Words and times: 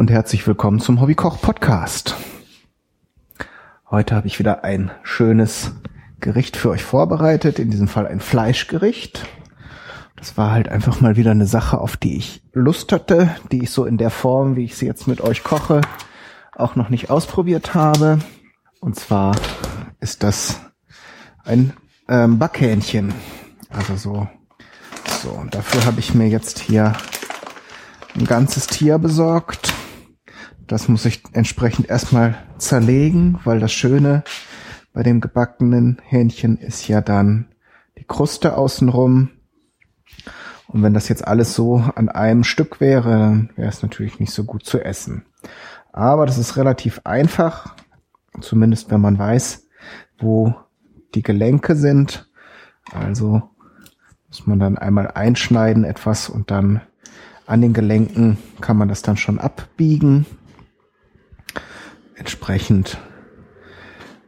Und 0.00 0.10
herzlich 0.10 0.46
willkommen 0.46 0.80
zum 0.80 0.98
Hobbykoch 1.02 1.42
Podcast. 1.42 2.16
Heute 3.90 4.14
habe 4.14 4.28
ich 4.28 4.38
wieder 4.38 4.64
ein 4.64 4.90
schönes 5.02 5.72
Gericht 6.20 6.56
für 6.56 6.70
euch 6.70 6.82
vorbereitet, 6.82 7.58
in 7.58 7.70
diesem 7.70 7.86
Fall 7.86 8.06
ein 8.06 8.20
Fleischgericht. 8.20 9.26
Das 10.16 10.38
war 10.38 10.52
halt 10.52 10.70
einfach 10.70 11.02
mal 11.02 11.16
wieder 11.16 11.32
eine 11.32 11.44
Sache, 11.44 11.76
auf 11.76 11.98
die 11.98 12.16
ich 12.16 12.42
Lust 12.54 12.92
hatte, 12.92 13.28
die 13.52 13.64
ich 13.64 13.72
so 13.72 13.84
in 13.84 13.98
der 13.98 14.08
Form, 14.08 14.56
wie 14.56 14.64
ich 14.64 14.74
sie 14.74 14.86
jetzt 14.86 15.06
mit 15.06 15.20
euch 15.20 15.44
koche, 15.44 15.82
auch 16.56 16.76
noch 16.76 16.88
nicht 16.88 17.10
ausprobiert 17.10 17.74
habe. 17.74 18.20
Und 18.80 18.96
zwar 18.96 19.36
ist 20.00 20.22
das 20.22 20.62
ein 21.44 21.74
ähm, 22.08 22.38
Backhähnchen. 22.38 23.12
Also 23.68 23.96
so. 23.96 24.28
So, 25.22 25.28
und 25.28 25.54
dafür 25.54 25.84
habe 25.84 26.00
ich 26.00 26.14
mir 26.14 26.28
jetzt 26.28 26.58
hier 26.58 26.94
ein 28.14 28.24
ganzes 28.24 28.66
Tier 28.66 28.96
besorgt. 28.96 29.74
Das 30.70 30.86
muss 30.86 31.04
ich 31.04 31.24
entsprechend 31.32 31.90
erstmal 31.90 32.38
zerlegen, 32.56 33.40
weil 33.42 33.58
das 33.58 33.72
Schöne 33.72 34.22
bei 34.92 35.02
dem 35.02 35.20
gebackenen 35.20 36.00
Hähnchen 36.04 36.58
ist 36.58 36.86
ja 36.86 37.00
dann 37.00 37.48
die 37.98 38.04
Kruste 38.04 38.56
außenrum. 38.56 39.30
Und 40.68 40.82
wenn 40.84 40.94
das 40.94 41.08
jetzt 41.08 41.26
alles 41.26 41.56
so 41.56 41.78
an 41.96 42.08
einem 42.08 42.44
Stück 42.44 42.80
wäre, 42.80 43.48
wäre 43.56 43.68
es 43.68 43.82
natürlich 43.82 44.20
nicht 44.20 44.32
so 44.32 44.44
gut 44.44 44.64
zu 44.64 44.78
essen. 44.78 45.24
Aber 45.92 46.24
das 46.24 46.38
ist 46.38 46.56
relativ 46.56 47.00
einfach, 47.02 47.74
zumindest 48.40 48.92
wenn 48.92 49.00
man 49.00 49.18
weiß, 49.18 49.66
wo 50.20 50.54
die 51.16 51.24
Gelenke 51.24 51.74
sind. 51.74 52.30
Also 52.92 53.42
muss 54.28 54.46
man 54.46 54.60
dann 54.60 54.78
einmal 54.78 55.10
einschneiden 55.10 55.82
etwas 55.82 56.28
und 56.28 56.52
dann 56.52 56.80
an 57.44 57.60
den 57.60 57.72
Gelenken 57.72 58.38
kann 58.60 58.76
man 58.76 58.86
das 58.86 59.02
dann 59.02 59.16
schon 59.16 59.40
abbiegen. 59.40 60.26
Entsprechend 62.20 62.98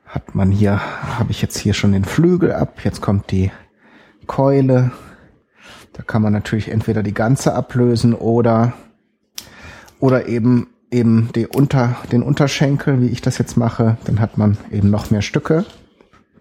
hat 0.07 0.35
man 0.35 0.51
hier, 0.51 0.81
habe 1.19 1.31
ich 1.31 1.43
jetzt 1.43 1.59
hier 1.59 1.75
schon 1.75 1.93
den 1.93 2.07
Flügel 2.07 2.55
ab. 2.55 2.81
Jetzt 2.83 3.03
kommt 3.03 3.31
die 3.31 3.53
Keule. 4.27 4.93
Da 5.93 6.03
kann 6.03 6.23
man 6.23 6.33
natürlich 6.33 6.71
entweder 6.71 7.03
die 7.03 7.13
ganze 7.13 7.53
ablösen 7.53 8.15
oder, 8.15 8.73
oder 10.01 10.27
eben, 10.27 10.69
eben 10.91 11.29
die 11.35 11.47
Unter, 11.47 11.97
den 12.11 12.23
Unterschenkel, 12.23 13.03
wie 13.03 13.09
ich 13.09 13.21
das 13.21 13.37
jetzt 13.37 13.59
mache. 13.59 13.99
Dann 14.05 14.21
hat 14.21 14.39
man 14.39 14.57
eben 14.71 14.89
noch 14.89 15.11
mehr 15.11 15.21
Stücke. 15.21 15.67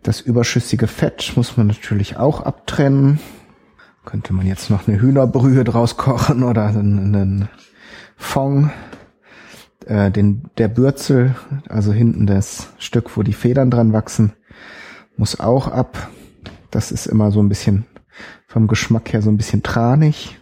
Das 0.04 0.22
überschüssige 0.22 0.88
Fett 0.88 1.34
muss 1.36 1.58
man 1.58 1.68
natürlich 1.68 2.16
auch 2.16 2.40
abtrennen. 2.40 3.20
Könnte 4.06 4.32
man 4.32 4.48
jetzt 4.48 4.70
noch 4.70 4.88
eine 4.88 5.02
Hühnerbrühe 5.02 5.66
draus 5.66 5.98
kochen 5.98 6.44
oder 6.44 6.68
einen, 6.68 7.50
Fond. 8.16 8.70
Äh, 9.86 10.12
den, 10.12 10.44
der 10.58 10.68
Bürzel, 10.68 11.36
also 11.68 11.92
hinten 11.92 12.28
das 12.28 12.70
Stück, 12.78 13.18
wo 13.18 13.24
die 13.24 13.34
Federn 13.34 13.72
dran 13.72 13.94
wachsen, 13.94 14.34
muss 15.18 15.40
auch 15.40 15.68
ab. 15.68 16.10
Das 16.70 16.92
ist 16.92 17.08
immer 17.08 17.32
so 17.32 17.42
ein 17.42 17.50
bisschen 17.50 17.86
vom 18.48 18.68
Geschmack 18.68 19.14
her 19.14 19.22
so 19.22 19.30
ein 19.30 19.38
bisschen 19.38 19.64
tranig. 19.64 20.38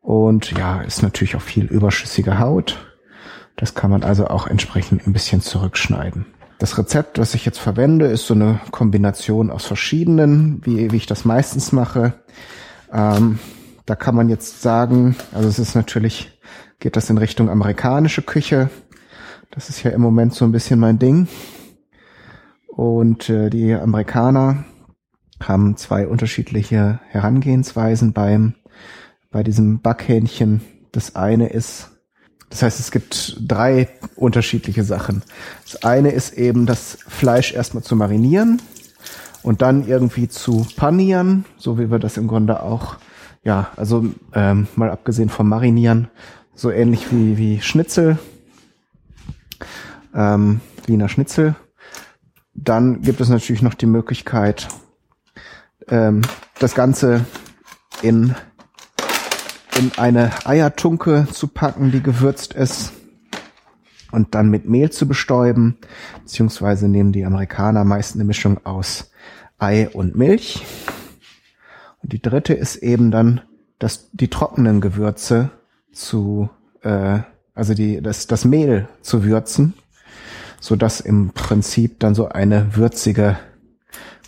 Und 0.00 0.50
ja, 0.52 0.80
ist 0.80 1.02
natürlich 1.02 1.36
auch 1.36 1.42
viel 1.42 1.66
überschüssige 1.66 2.38
Haut. 2.38 2.92
Das 3.56 3.74
kann 3.74 3.90
man 3.90 4.02
also 4.02 4.26
auch 4.26 4.46
entsprechend 4.46 5.06
ein 5.06 5.12
bisschen 5.12 5.40
zurückschneiden. 5.40 6.26
Das 6.58 6.78
Rezept, 6.78 7.18
was 7.18 7.34
ich 7.34 7.44
jetzt 7.44 7.58
verwende, 7.58 8.06
ist 8.06 8.26
so 8.26 8.34
eine 8.34 8.60
Kombination 8.70 9.50
aus 9.50 9.64
verschiedenen, 9.66 10.60
wie, 10.64 10.90
wie 10.90 10.96
ich 10.96 11.06
das 11.06 11.24
meistens 11.24 11.72
mache. 11.72 12.14
Ähm, 12.92 13.38
da 13.86 13.96
kann 13.96 14.14
man 14.14 14.28
jetzt 14.28 14.62
sagen, 14.62 15.16
also 15.32 15.48
es 15.48 15.58
ist 15.58 15.74
natürlich, 15.74 16.31
geht 16.82 16.96
das 16.96 17.08
in 17.10 17.16
Richtung 17.16 17.48
amerikanische 17.48 18.22
Küche. 18.22 18.68
Das 19.52 19.68
ist 19.68 19.84
ja 19.84 19.92
im 19.92 20.00
Moment 20.00 20.34
so 20.34 20.44
ein 20.44 20.50
bisschen 20.50 20.80
mein 20.80 20.98
Ding. 20.98 21.28
Und 22.66 23.28
äh, 23.28 23.50
die 23.50 23.72
Amerikaner 23.72 24.64
haben 25.40 25.76
zwei 25.76 26.08
unterschiedliche 26.08 26.98
Herangehensweisen 27.08 28.12
beim 28.12 28.54
bei 29.30 29.44
diesem 29.44 29.80
Backhähnchen. 29.80 30.60
Das 30.90 31.14
eine 31.14 31.50
ist, 31.50 31.90
das 32.50 32.64
heißt, 32.64 32.80
es 32.80 32.90
gibt 32.90 33.36
drei 33.40 33.88
unterschiedliche 34.16 34.82
Sachen. 34.82 35.22
Das 35.64 35.84
eine 35.84 36.10
ist 36.10 36.32
eben 36.32 36.66
das 36.66 36.98
Fleisch 37.06 37.54
erstmal 37.54 37.84
zu 37.84 37.94
marinieren 37.94 38.60
und 39.44 39.62
dann 39.62 39.86
irgendwie 39.86 40.28
zu 40.28 40.66
panieren, 40.74 41.44
so 41.56 41.78
wie 41.78 41.92
wir 41.92 42.00
das 42.00 42.16
im 42.16 42.26
Grunde 42.26 42.60
auch, 42.60 42.96
ja, 43.44 43.70
also 43.76 44.04
ähm, 44.34 44.66
mal 44.74 44.90
abgesehen 44.90 45.28
vom 45.28 45.48
Marinieren, 45.48 46.08
so 46.54 46.70
ähnlich 46.70 47.10
wie, 47.12 47.36
wie 47.38 47.60
Schnitzel, 47.60 48.18
ähm, 50.14 50.60
Wiener 50.86 51.08
Schnitzel. 51.08 51.54
Dann 52.54 53.02
gibt 53.02 53.20
es 53.20 53.28
natürlich 53.28 53.62
noch 53.62 53.74
die 53.74 53.86
Möglichkeit, 53.86 54.68
ähm, 55.88 56.22
das 56.58 56.74
Ganze 56.74 57.24
in, 58.02 58.34
in 59.78 59.92
eine 59.96 60.30
Eiertunke 60.44 61.26
zu 61.32 61.48
packen, 61.48 61.90
die 61.90 62.02
gewürzt 62.02 62.52
ist 62.52 62.92
und 64.10 64.34
dann 64.34 64.50
mit 64.50 64.68
Mehl 64.68 64.90
zu 64.90 65.08
bestäuben, 65.08 65.78
beziehungsweise 66.20 66.88
nehmen 66.88 67.12
die 67.12 67.24
Amerikaner 67.24 67.84
meist 67.84 68.14
eine 68.14 68.24
Mischung 68.24 68.64
aus 68.64 69.10
Ei 69.58 69.88
und 69.88 70.16
Milch. 70.16 70.62
Und 72.02 72.12
die 72.12 72.20
dritte 72.20 72.52
ist 72.52 72.76
eben 72.76 73.10
dann, 73.10 73.40
dass 73.78 74.10
die 74.12 74.28
trockenen 74.28 74.80
Gewürze 74.80 75.50
zu, 75.92 76.50
äh, 76.82 77.20
also 77.54 77.74
die, 77.74 78.00
das, 78.00 78.26
das 78.26 78.44
Mehl 78.44 78.88
zu 79.02 79.24
würzen, 79.24 79.74
so 80.60 80.76
dass 80.76 81.00
im 81.00 81.30
Prinzip 81.30 82.00
dann 82.00 82.14
so 82.14 82.28
eine 82.28 82.76
würzige 82.76 83.38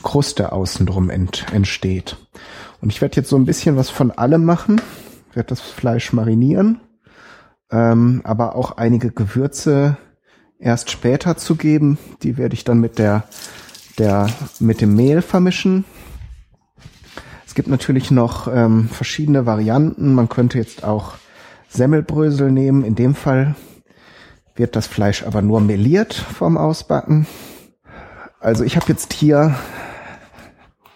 Kruste 0.03 0.53
außenrum 0.53 1.11
ent, 1.11 1.47
entsteht. 1.53 2.17
Und 2.81 2.91
ich 2.91 3.01
werde 3.01 3.17
jetzt 3.17 3.31
so 3.31 3.37
ein 3.37 3.47
bisschen 3.47 3.77
was 3.77 3.91
von 3.91 4.11
allem 4.11 4.45
machen, 4.45 4.81
werde 5.33 5.49
das 5.49 5.61
Fleisch 5.61 6.13
marinieren, 6.13 6.81
ähm, 7.71 8.21
aber 8.25 8.57
auch 8.57 8.77
einige 8.77 9.11
Gewürze 9.11 9.97
erst 10.59 10.91
später 10.91 11.37
zu 11.37 11.57
geben. 11.57 11.99
Die 12.23 12.37
werde 12.37 12.55
ich 12.55 12.65
dann 12.65 12.81
mit 12.81 12.99
der 12.99 13.25
der 13.99 14.29
mit 14.61 14.81
dem 14.81 14.95
Mehl 14.95 15.23
vermischen. 15.23 15.85
Es 17.47 17.55
gibt 17.55 17.69
natürlich 17.69 18.11
noch 18.11 18.49
ähm, 18.53 18.89
verschiedene 18.89 19.47
Varianten. 19.47 20.15
Man 20.15 20.29
könnte 20.29 20.59
jetzt 20.59 20.85
auch 20.85 21.15
Semmelbrösel 21.75 22.51
nehmen. 22.51 22.85
In 22.85 22.95
dem 22.95 23.15
Fall 23.15 23.55
wird 24.55 24.77
das 24.77 24.87
Fleisch 24.87 25.25
aber 25.25 25.43
nur 25.43 25.61
meliert 25.61 26.15
vom 26.15 26.57
Ausbacken. 26.57 27.27
Also 28.41 28.63
ich 28.65 28.77
habe 28.77 28.87
jetzt 28.89 29.13
hier 29.13 29.55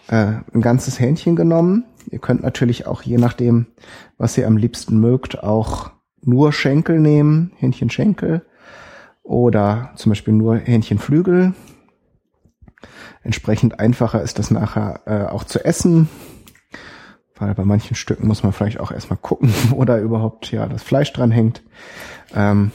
äh, 0.07 0.33
ein 0.53 0.61
ganzes 0.61 0.99
Hähnchen 0.99 1.35
genommen. 1.35 1.85
Ihr 2.09 2.19
könnt 2.19 2.41
natürlich 2.41 2.87
auch 2.87 3.01
je 3.01 3.17
nachdem, 3.17 3.67
was 4.17 4.37
ihr 4.37 4.47
am 4.47 4.57
liebsten 4.57 4.99
mögt, 4.99 5.43
auch 5.43 5.91
nur 6.21 6.53
Schenkel 6.53 6.99
nehmen, 6.99 7.51
Hähnchenschenkel 7.57 8.45
oder 9.23 9.91
zum 9.95 10.11
Beispiel 10.11 10.33
nur 10.33 10.57
Hähnchenflügel. 10.57 11.53
Entsprechend 13.23 13.79
einfacher 13.79 14.21
ist 14.21 14.39
das 14.39 14.49
nachher 14.49 15.01
äh, 15.05 15.25
auch 15.25 15.43
zu 15.43 15.63
essen, 15.63 16.07
weil 17.39 17.55
bei 17.55 17.65
manchen 17.65 17.95
Stücken 17.95 18.27
muss 18.27 18.43
man 18.43 18.53
vielleicht 18.53 18.79
auch 18.79 18.91
erstmal 18.91 19.17
gucken, 19.17 19.53
wo 19.69 19.83
da 19.85 19.99
überhaupt 19.99 20.51
ja 20.51 20.67
das 20.67 20.83
Fleisch 20.83 21.11
dran 21.13 21.31
hängt. 21.31 21.63
Ähm, 22.35 22.71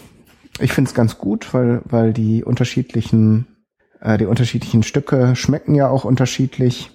ich 0.61 0.73
finde 0.73 0.89
es 0.89 0.95
ganz 0.95 1.19
gut, 1.19 1.53
weil, 1.53 1.83
weil 1.85 2.13
die 2.13 2.45
unterschiedlichen, 2.45 3.47
äh, 4.01 4.19
die 4.19 4.27
unterschiedlichen 4.27 4.83
Stücke 4.83 5.37
schmecken 5.37 5.75
ja 5.75 5.89
auch 5.89 6.05
unterschiedlich. 6.05 6.91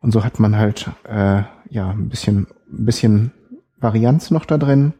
Und 0.00 0.12
so 0.12 0.24
hat 0.24 0.38
man 0.38 0.56
halt 0.56 0.90
äh, 1.04 1.42
ja 1.70 1.90
ein 1.90 2.08
bisschen, 2.08 2.46
ein 2.70 2.84
bisschen 2.84 3.32
Varianz 3.78 4.30
noch 4.30 4.44
da 4.44 4.58
drin. 4.58 4.94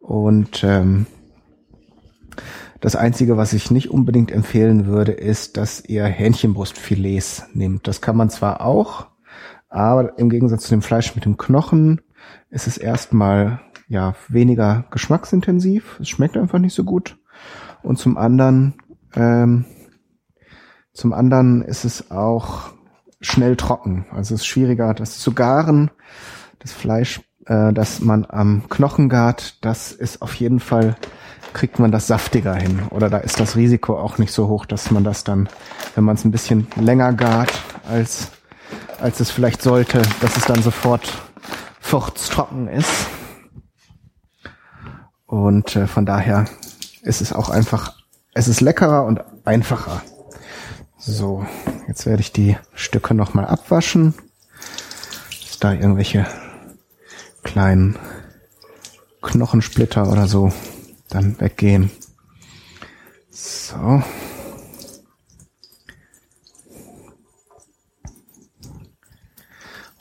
Und 0.00 0.64
ähm, 0.64 1.06
das 2.80 2.96
Einzige, 2.96 3.36
was 3.36 3.52
ich 3.52 3.70
nicht 3.70 3.90
unbedingt 3.90 4.32
empfehlen 4.32 4.86
würde, 4.86 5.12
ist, 5.12 5.56
dass 5.56 5.84
ihr 5.84 6.04
Hähnchenbrustfilets 6.04 7.44
nehmt. 7.54 7.86
Das 7.86 8.00
kann 8.00 8.16
man 8.16 8.28
zwar 8.28 8.60
auch, 8.60 9.06
aber 9.72 10.18
im 10.18 10.30
Gegensatz 10.30 10.64
zu 10.64 10.70
dem 10.70 10.82
Fleisch 10.82 11.14
mit 11.14 11.24
dem 11.24 11.36
Knochen 11.36 12.00
ist 12.50 12.66
es 12.66 12.76
erstmal 12.76 13.60
ja 13.88 14.14
weniger 14.28 14.84
geschmacksintensiv. 14.90 15.98
Es 16.00 16.08
schmeckt 16.08 16.36
einfach 16.36 16.58
nicht 16.58 16.74
so 16.74 16.84
gut. 16.84 17.18
Und 17.82 17.98
zum 17.98 18.16
anderen, 18.16 18.74
ähm, 19.14 19.64
zum 20.92 21.12
anderen 21.12 21.62
ist 21.62 21.84
es 21.84 22.10
auch 22.10 22.70
schnell 23.20 23.56
trocken. 23.56 24.06
Also 24.10 24.34
es 24.34 24.42
ist 24.42 24.46
schwieriger, 24.46 24.94
das 24.94 25.18
zu 25.18 25.32
garen. 25.32 25.90
Das 26.58 26.72
Fleisch, 26.72 27.20
äh, 27.46 27.72
das 27.72 28.00
man 28.00 28.26
am 28.28 28.68
Knochen 28.68 29.08
gart, 29.08 29.64
das 29.64 29.92
ist 29.92 30.22
auf 30.22 30.34
jeden 30.34 30.60
Fall 30.60 30.96
kriegt 31.52 31.78
man 31.78 31.92
das 31.92 32.06
saftiger 32.06 32.54
hin. 32.54 32.80
Oder 32.90 33.10
da 33.10 33.18
ist 33.18 33.40
das 33.40 33.56
Risiko 33.56 33.98
auch 33.98 34.18
nicht 34.18 34.32
so 34.32 34.48
hoch, 34.48 34.66
dass 34.66 34.90
man 34.90 35.04
das 35.04 35.24
dann, 35.24 35.48
wenn 35.94 36.04
man 36.04 36.16
es 36.16 36.24
ein 36.24 36.30
bisschen 36.30 36.66
länger 36.76 37.12
gart, 37.12 37.52
als, 37.88 38.30
als 39.02 39.20
es 39.20 39.30
vielleicht 39.30 39.62
sollte, 39.62 40.00
dass 40.20 40.36
es 40.36 40.44
dann 40.44 40.62
sofort 40.62 41.12
furztrocken 41.80 42.68
ist. 42.68 43.08
Und 45.26 45.76
äh, 45.76 45.86
von 45.86 46.06
daher 46.06 46.46
ist 47.02 47.20
es 47.20 47.32
auch 47.32 47.48
einfach, 47.48 47.94
es 48.32 48.48
ist 48.48 48.60
leckerer 48.60 49.04
und 49.04 49.20
einfacher. 49.44 50.02
So, 50.98 51.44
jetzt 51.88 52.06
werde 52.06 52.20
ich 52.20 52.32
die 52.32 52.56
Stücke 52.74 53.14
nochmal 53.14 53.46
abwaschen. 53.46 54.14
Ist 55.30 55.64
da 55.64 55.72
irgendwelche 55.72 56.26
kleinen 57.42 57.98
Knochensplitter 59.20 60.10
oder 60.10 60.28
so 60.28 60.52
dann 61.08 61.40
weggehen. 61.40 61.90
So. 63.30 64.02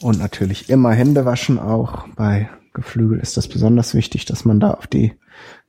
Und 0.02 0.18
natürlich 0.20 0.70
immer 0.70 0.92
Hände 0.92 1.26
waschen 1.26 1.60
auch. 1.60 2.08
Bei 2.16 2.50
Geflügel 2.74 3.20
ist 3.20 3.38
das 3.38 3.48
besonders 3.48 3.94
wichtig, 3.94 4.26
dass 4.26 4.46
man 4.46 4.60
da 4.60 4.72
auf 4.72 4.88
die 4.88 5.14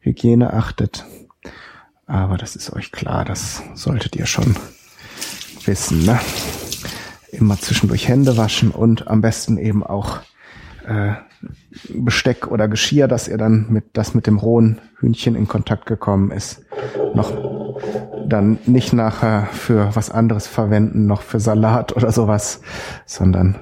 Hygiene 0.01 0.53
achtet. 0.53 1.05
Aber 2.07 2.37
das 2.37 2.57
ist 2.57 2.73
euch 2.73 2.93
klar, 2.93 3.25
das 3.25 3.63
solltet 3.75 4.17
ihr 4.17 4.27
schon 4.27 4.57
wissen. 5.65 6.05
Ne? 6.05 6.19
Immer 7.31 7.59
zwischendurch 7.59 8.09
Hände 8.09 8.37
waschen 8.37 8.71
und 8.71 9.07
am 9.09 9.21
besten 9.21 9.59
eben 9.59 9.85
auch 9.85 10.21
äh, 10.87 11.13
Besteck 11.89 12.49
oder 12.49 12.69
Geschirr, 12.69 13.09
dass 13.09 13.29
ihr 13.29 13.39
dann 13.39 13.67
mit 13.69 13.85
das 13.95 14.15
mit 14.15 14.27
dem 14.27 14.39
rohen 14.39 14.81
Hühnchen 14.99 15.35
in 15.35 15.49
Kontakt 15.49 15.87
gekommen 15.87 16.31
ist, 16.31 16.65
noch 17.15 17.33
dann 18.27 18.59
nicht 18.67 18.93
nachher 18.93 19.49
für 19.53 19.95
was 19.95 20.11
anderes 20.11 20.47
verwenden, 20.47 21.07
noch 21.07 21.23
für 21.23 21.41
Salat 21.41 21.97
oder 21.97 22.13
sowas, 22.13 22.61
sondern 23.07 23.57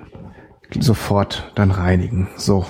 sofort 0.79 1.51
dann 1.55 1.71
reinigen. 1.71 2.29
So, 2.37 2.67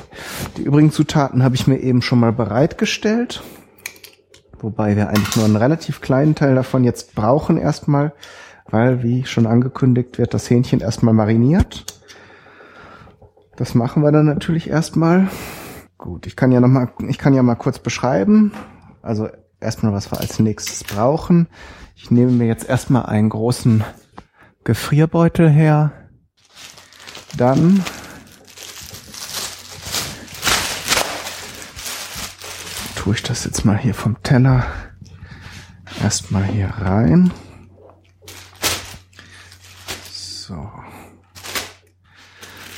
die 0.56 0.62
übrigen 0.62 0.90
Zutaten 0.90 1.42
habe 1.42 1.54
ich 1.54 1.66
mir 1.66 1.78
eben 1.78 2.02
schon 2.02 2.20
mal 2.20 2.32
bereitgestellt, 2.32 3.42
wobei 4.60 4.96
wir 4.96 5.08
eigentlich 5.08 5.36
nur 5.36 5.44
einen 5.44 5.56
relativ 5.56 6.00
kleinen 6.00 6.34
Teil 6.34 6.54
davon 6.54 6.84
jetzt 6.84 7.14
brauchen 7.14 7.56
erstmal, 7.56 8.12
weil 8.70 9.02
wie 9.02 9.24
schon 9.24 9.46
angekündigt 9.46 10.18
wird 10.18 10.34
das 10.34 10.48
Hähnchen 10.48 10.80
erstmal 10.80 11.14
mariniert. 11.14 11.84
Das 13.56 13.74
machen 13.74 14.02
wir 14.02 14.12
dann 14.12 14.26
natürlich 14.26 14.70
erstmal. 14.70 15.28
Gut, 15.98 16.26
ich 16.26 16.34
kann 16.34 16.50
ja 16.50 16.60
noch 16.60 16.68
mal, 16.68 16.88
ich 17.08 17.18
kann 17.18 17.34
ja 17.34 17.42
mal 17.42 17.56
kurz 17.56 17.78
beschreiben. 17.78 18.52
Also 19.02 19.28
erstmal, 19.60 19.92
was 19.92 20.10
wir 20.10 20.18
als 20.18 20.38
nächstes 20.38 20.84
brauchen. 20.84 21.46
Ich 21.94 22.10
nehme 22.10 22.32
mir 22.32 22.46
jetzt 22.46 22.66
erstmal 22.66 23.04
einen 23.06 23.28
großen 23.28 23.84
Gefrierbeutel 24.64 25.50
her. 25.50 25.92
Dann 27.36 27.84
tue 32.96 33.14
ich 33.14 33.22
das 33.22 33.44
jetzt 33.44 33.64
mal 33.64 33.78
hier 33.78 33.94
vom 33.94 34.22
Teller 34.22 34.66
erstmal 36.02 36.44
hier 36.44 36.68
rein. 36.68 37.32
So. 40.12 40.70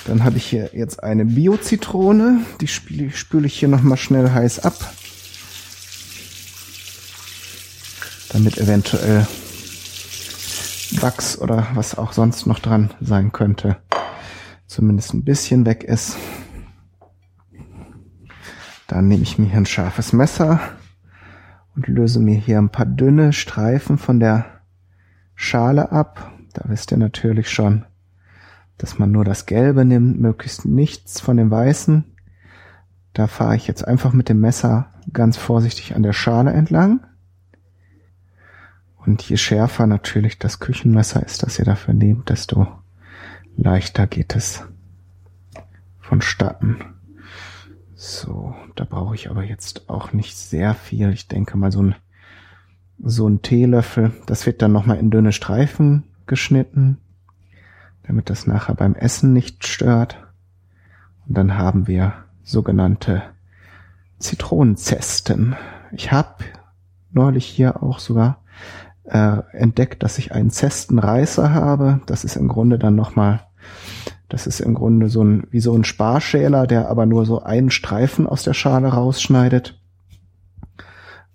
Dann 0.07 0.25
habe 0.25 0.37
ich 0.37 0.47
hier 0.47 0.71
jetzt 0.75 1.03
eine 1.03 1.25
Bio-Zitrone. 1.25 2.45
Die 2.61 2.69
spüle 2.69 3.47
ich 3.47 3.59
hier 3.59 3.69
nochmal 3.69 3.99
schnell 3.99 4.31
heiß 4.31 4.61
ab. 4.61 4.75
Damit 8.29 8.59
eventuell 8.59 9.27
Wachs 11.01 11.39
oder 11.39 11.69
was 11.75 11.97
auch 11.97 12.13
sonst 12.13 12.47
noch 12.47 12.59
dran 12.59 12.91
sein 13.01 13.33
könnte, 13.33 13.77
zumindest 14.73 15.15
ein 15.15 15.25
bisschen 15.25 15.67
weg 15.67 15.85
ist. 15.85 16.17
Dann 18.89 19.09
nehme 19.09 19.23
ich 19.23 19.39
mir 19.39 19.47
hier 19.47 19.59
ein 19.59 19.67
scharfes 19.67 20.13
Messer 20.13 20.61
und 21.75 21.87
löse 21.89 22.21
mir 22.21 22.37
hier 22.37 22.59
ein 22.59 22.71
paar 22.71 22.87
dünne 22.87 23.33
Streifen 23.33 23.99
von 23.99 24.21
der 24.21 24.45
Schale 25.35 25.93
ab. 25.93 26.33
Da 26.53 26.65
wisst 26.67 26.91
ihr 26.91 26.99
natürlich 26.99 27.51
schon, 27.51 27.85
dass 28.79 28.99
man 28.99 29.11
nur 29.11 29.25
das 29.25 29.47
Gelbe 29.47 29.85
nimmt, 29.85 30.21
möglichst 30.21 30.65
nichts 30.65 31.21
von 31.21 31.37
dem 31.37 31.51
Weißen. 31.51 32.05
Da 33.15 33.27
fahre 33.27 33.57
ich 33.57 33.67
jetzt 33.67 33.87
einfach 33.87 34.13
mit 34.13 34.29
dem 34.29 34.41
Messer 34.41 34.91
ganz 35.13 35.37
vorsichtig 35.37 35.95
an 35.95 36.03
der 36.03 36.13
Schale 36.13 36.53
entlang. 36.53 37.01
Und 38.97 39.23
je 39.23 39.37
schärfer 39.37 39.87
natürlich 39.87 40.39
das 40.39 40.61
Küchenmesser 40.61 41.25
ist, 41.25 41.43
das 41.43 41.59
ihr 41.59 41.65
dafür 41.65 41.95
nehmt, 41.95 42.29
desto 42.29 42.82
leichter 43.57 44.07
geht 44.07 44.37
es 44.37 44.65
vonstatten. 46.01 46.79
So, 47.95 48.55
da 48.75 48.85
brauche 48.85 49.15
ich 49.15 49.31
aber 49.31 49.45
jetzt 49.45 49.89
auch 49.89 50.13
nicht 50.13 50.37
sehr 50.37 50.75
viel. 50.75 51.13
Ich 51.13 51.29
denke 51.29 51.57
mal 51.57 51.71
so 51.71 51.83
ein, 51.83 51.95
so 53.03 53.29
ein 53.29 53.43
Teelöffel. 53.43 54.13
Das 54.27 54.47
wird 54.47 54.63
dann 54.63 54.73
nochmal 54.73 54.99
in 54.99 55.11
dünne 55.11 55.33
Streifen 55.33 56.05
geschnitten 56.27 56.99
damit 58.03 58.31
das 58.31 58.47
nachher 58.47 58.75
beim 58.75 58.95
Essen 58.95 59.33
nicht 59.33 59.67
stört. 59.67 60.19
Und 61.27 61.39
dann 61.39 61.57
haben 61.57 61.87
wir 61.87 62.15
sogenannte 62.43 63.23
Zitronenzesten. 64.19 65.57
Ich 65.93 66.13
habe 66.13 66.45
neulich 67.13 67.47
hier 67.47 67.83
auch 67.83 67.99
sogar 67.99 68.43
äh, 69.05 69.39
entdeckt, 69.53 70.03
dass 70.03 70.19
ich 70.19 70.33
einen 70.33 70.51
Zestenreißer 70.51 71.53
habe. 71.53 72.01
Das 72.07 72.25
ist 72.25 72.37
im 72.37 72.49
Grunde 72.49 72.79
dann 72.79 72.95
nochmal, 72.95 73.41
das 74.29 74.47
ist 74.47 74.61
im 74.61 74.75
Grunde 74.75 75.09
so 75.09 75.23
ein, 75.23 75.47
wie 75.51 75.61
so 75.61 75.75
ein 75.77 75.85
Sparschäler, 75.85 76.67
der 76.67 76.89
aber 76.89 77.07
nur 77.07 77.27
so 77.27 77.43
einen 77.43 77.71
Streifen 77.71 78.27
aus 78.27 78.43
der 78.45 78.55
Schale 78.55 78.89
rausschneidet. 78.89 79.79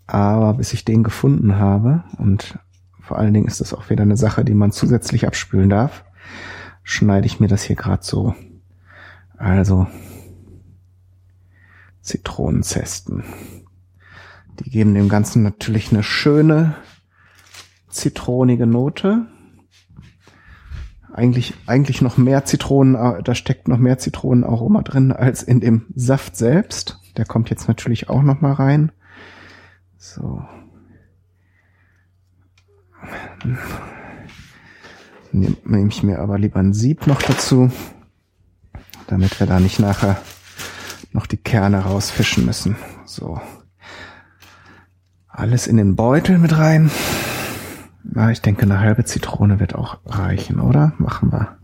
Aber 0.05 0.53
bis 0.53 0.73
ich 0.73 0.85
den 0.85 1.03
gefunden 1.03 1.57
habe 1.57 2.03
und 2.17 2.57
vor 3.01 3.17
allen 3.17 3.33
Dingen 3.33 3.47
ist 3.47 3.61
das 3.61 3.73
auch 3.73 3.89
wieder 3.89 4.03
eine 4.03 4.17
Sache, 4.17 4.43
die 4.43 4.53
man 4.53 4.71
zusätzlich 4.71 5.27
abspülen 5.27 5.69
darf, 5.69 6.03
schneide 6.83 7.25
ich 7.25 7.39
mir 7.39 7.47
das 7.47 7.63
hier 7.63 7.75
gerade 7.75 8.03
so. 8.03 8.35
Also 9.37 9.87
Zitronenzesten. 12.01 13.23
Die 14.59 14.69
geben 14.69 14.93
dem 14.93 15.09
Ganzen 15.09 15.43
natürlich 15.43 15.91
eine 15.91 16.03
schöne 16.03 16.75
zitronige 17.97 18.65
Note. 18.65 19.27
Eigentlich, 21.13 21.55
eigentlich 21.65 22.01
noch 22.01 22.17
mehr 22.17 22.45
Zitronen, 22.45 22.95
äh, 22.95 23.23
da 23.23 23.33
steckt 23.33 23.67
noch 23.67 23.79
mehr 23.79 23.97
Zitronenaroma 23.97 24.83
drin 24.83 25.11
als 25.11 25.41
in 25.43 25.59
dem 25.59 25.87
Saft 25.95 26.35
selbst. 26.37 26.99
Der 27.17 27.25
kommt 27.25 27.49
jetzt 27.49 27.67
natürlich 27.67 28.09
auch 28.09 28.21
noch 28.21 28.41
mal 28.41 28.53
rein. 28.53 28.91
So 29.97 30.43
nehme 35.31 35.87
ich 35.87 36.03
mir 36.03 36.19
aber 36.19 36.37
lieber 36.37 36.59
ein 36.59 36.73
Sieb 36.73 37.07
noch 37.07 37.21
dazu, 37.21 37.71
damit 39.07 39.39
wir 39.39 39.47
da 39.47 39.59
nicht 39.59 39.79
nachher 39.79 40.21
noch 41.13 41.27
die 41.27 41.37
Kerne 41.37 41.79
rausfischen 41.79 42.45
müssen. 42.45 42.75
So. 43.05 43.39
Alles 45.27 45.67
in 45.67 45.77
den 45.77 45.95
Beutel 45.95 46.37
mit 46.37 46.57
rein. 46.57 46.89
Na, 48.09 48.31
ich 48.31 48.41
denke, 48.41 48.63
eine 48.63 48.79
halbe 48.79 49.03
Zitrone 49.03 49.59
wird 49.59 49.75
auch 49.75 49.99
reichen, 50.05 50.61
oder? 50.61 50.93
Machen 50.97 51.31
wir. 51.31 51.57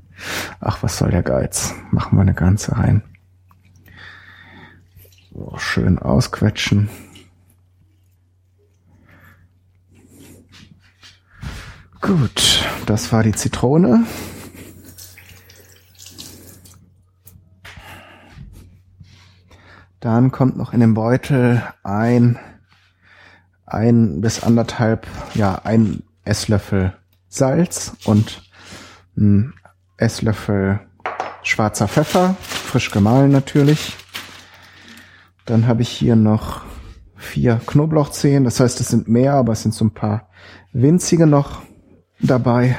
Ach, 0.59 0.83
was 0.83 0.97
soll 0.97 1.09
der 1.09 1.23
Geiz? 1.23 1.73
Machen 1.91 2.17
wir 2.17 2.21
eine 2.21 2.33
ganze 2.33 2.77
rein. 2.77 3.01
So, 5.31 5.55
schön 5.57 6.00
ausquetschen. 6.00 6.89
Gut, 12.01 12.65
das 12.85 13.12
war 13.13 13.23
die 13.23 13.31
Zitrone. 13.31 14.05
Dann 20.01 20.31
kommt 20.31 20.57
noch 20.57 20.73
in 20.73 20.81
den 20.81 20.93
Beutel 20.93 21.63
ein, 21.83 22.38
ein 23.65 24.19
bis 24.19 24.43
anderthalb, 24.43 25.07
ja, 25.33 25.55
ein 25.63 26.03
Esslöffel 26.24 26.94
Salz 27.27 27.94
und 28.06 28.44
ein 29.18 29.53
Esslöffel 29.98 30.80
schwarzer 31.44 31.88
Pfeffer, 31.88 32.36
frisch 32.39 32.92
gemahlen 32.92 33.32
natürlich. 33.32 33.98
Dann 35.46 35.68
habe 35.68 35.82
ich 35.82 35.89
hier 35.89 36.15
noch 36.15 36.62
vier 37.15 37.60
Knoblauchzehen, 37.65 38.44
das 38.44 38.60
heißt, 38.60 38.80
es 38.80 38.89
sind 38.89 39.08
mehr, 39.08 39.34
aber 39.34 39.53
es 39.53 39.63
sind 39.63 39.74
so 39.74 39.86
ein 39.86 39.94
paar 39.94 40.30
winzige 40.72 41.27
noch 41.27 41.62
dabei. 42.20 42.77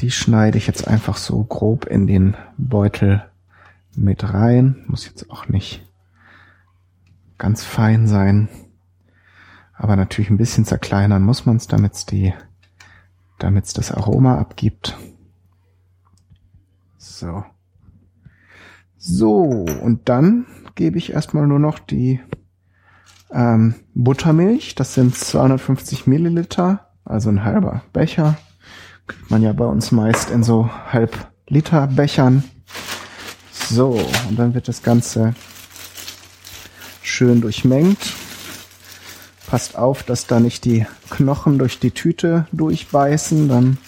Die 0.00 0.10
schneide 0.10 0.58
ich 0.58 0.66
jetzt 0.66 0.88
einfach 0.88 1.16
so 1.16 1.44
grob 1.44 1.86
in 1.86 2.06
den 2.06 2.36
Beutel 2.56 3.24
mit 3.96 4.32
rein. 4.34 4.84
Muss 4.86 5.06
jetzt 5.06 5.30
auch 5.30 5.48
nicht 5.48 5.86
ganz 7.38 7.64
fein 7.64 8.06
sein. 8.06 8.48
Aber 9.76 9.96
natürlich 9.96 10.30
ein 10.30 10.36
bisschen 10.36 10.64
zerkleinern 10.64 11.22
muss 11.22 11.46
man 11.46 11.56
es, 11.56 11.66
damit 11.66 11.94
es 11.94 12.06
die, 12.06 12.32
damit 13.38 13.76
das 13.76 13.92
Aroma 13.92 14.38
abgibt. 14.38 14.96
So. 16.96 17.44
So, 18.96 19.66
und 19.82 20.08
dann 20.08 20.46
gebe 20.74 20.96
ich 20.96 21.12
erstmal 21.12 21.46
nur 21.46 21.58
noch 21.58 21.78
die 21.78 22.20
ähm, 23.30 23.74
Buttermilch, 23.94 24.74
das 24.74 24.94
sind 24.94 25.14
250 25.14 26.06
Milliliter, 26.06 26.88
also 27.04 27.28
ein 27.28 27.44
halber 27.44 27.82
Becher. 27.92 28.38
Kriegt 29.06 29.30
man 29.30 29.42
ja 29.42 29.52
bei 29.52 29.66
uns 29.66 29.92
meist 29.92 30.30
in 30.30 30.42
so 30.42 30.70
halb 30.90 31.30
Liter 31.46 31.86
Bechern. 31.88 32.44
So, 33.52 34.00
und 34.28 34.38
dann 34.38 34.54
wird 34.54 34.68
das 34.68 34.82
Ganze 34.82 35.34
schön 37.02 37.42
durchmengt. 37.42 38.14
Passt 39.54 39.76
auf, 39.76 40.02
dass 40.02 40.26
da 40.26 40.40
nicht 40.40 40.64
die 40.64 40.84
Knochen 41.10 41.60
durch 41.60 41.78
die 41.78 41.92
Tüte 41.92 42.48
durchbeißen, 42.50 43.48
dann 43.48 43.78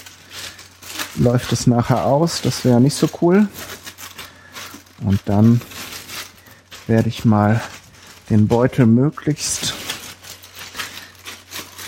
läuft 1.16 1.52
es 1.52 1.66
nachher 1.66 2.04
aus. 2.04 2.40
Das 2.40 2.64
wäre 2.64 2.80
nicht 2.80 2.94
so 2.94 3.08
cool. 3.20 3.49
Und 5.00 5.20
dann 5.25 5.61
werde 6.87 7.08
ich 7.08 7.25
mal 7.25 7.61
den 8.30 8.46
Beutel 8.46 8.87
möglichst 8.87 9.75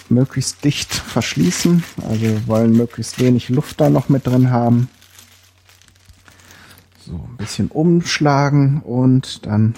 möglichst 0.08 0.64
dicht 0.64 0.92
verschließen. 0.92 1.84
Also 2.02 2.20
wir 2.20 2.48
wollen 2.48 2.72
möglichst 2.72 3.20
wenig 3.20 3.48
Luft 3.48 3.80
da 3.80 3.90
noch 3.90 4.08
mit 4.08 4.26
drin 4.26 4.50
haben. 4.50 4.90
So 7.06 7.12
ein 7.12 7.36
bisschen 7.36 7.68
umschlagen 7.68 8.80
und 8.80 9.46
dann 9.46 9.76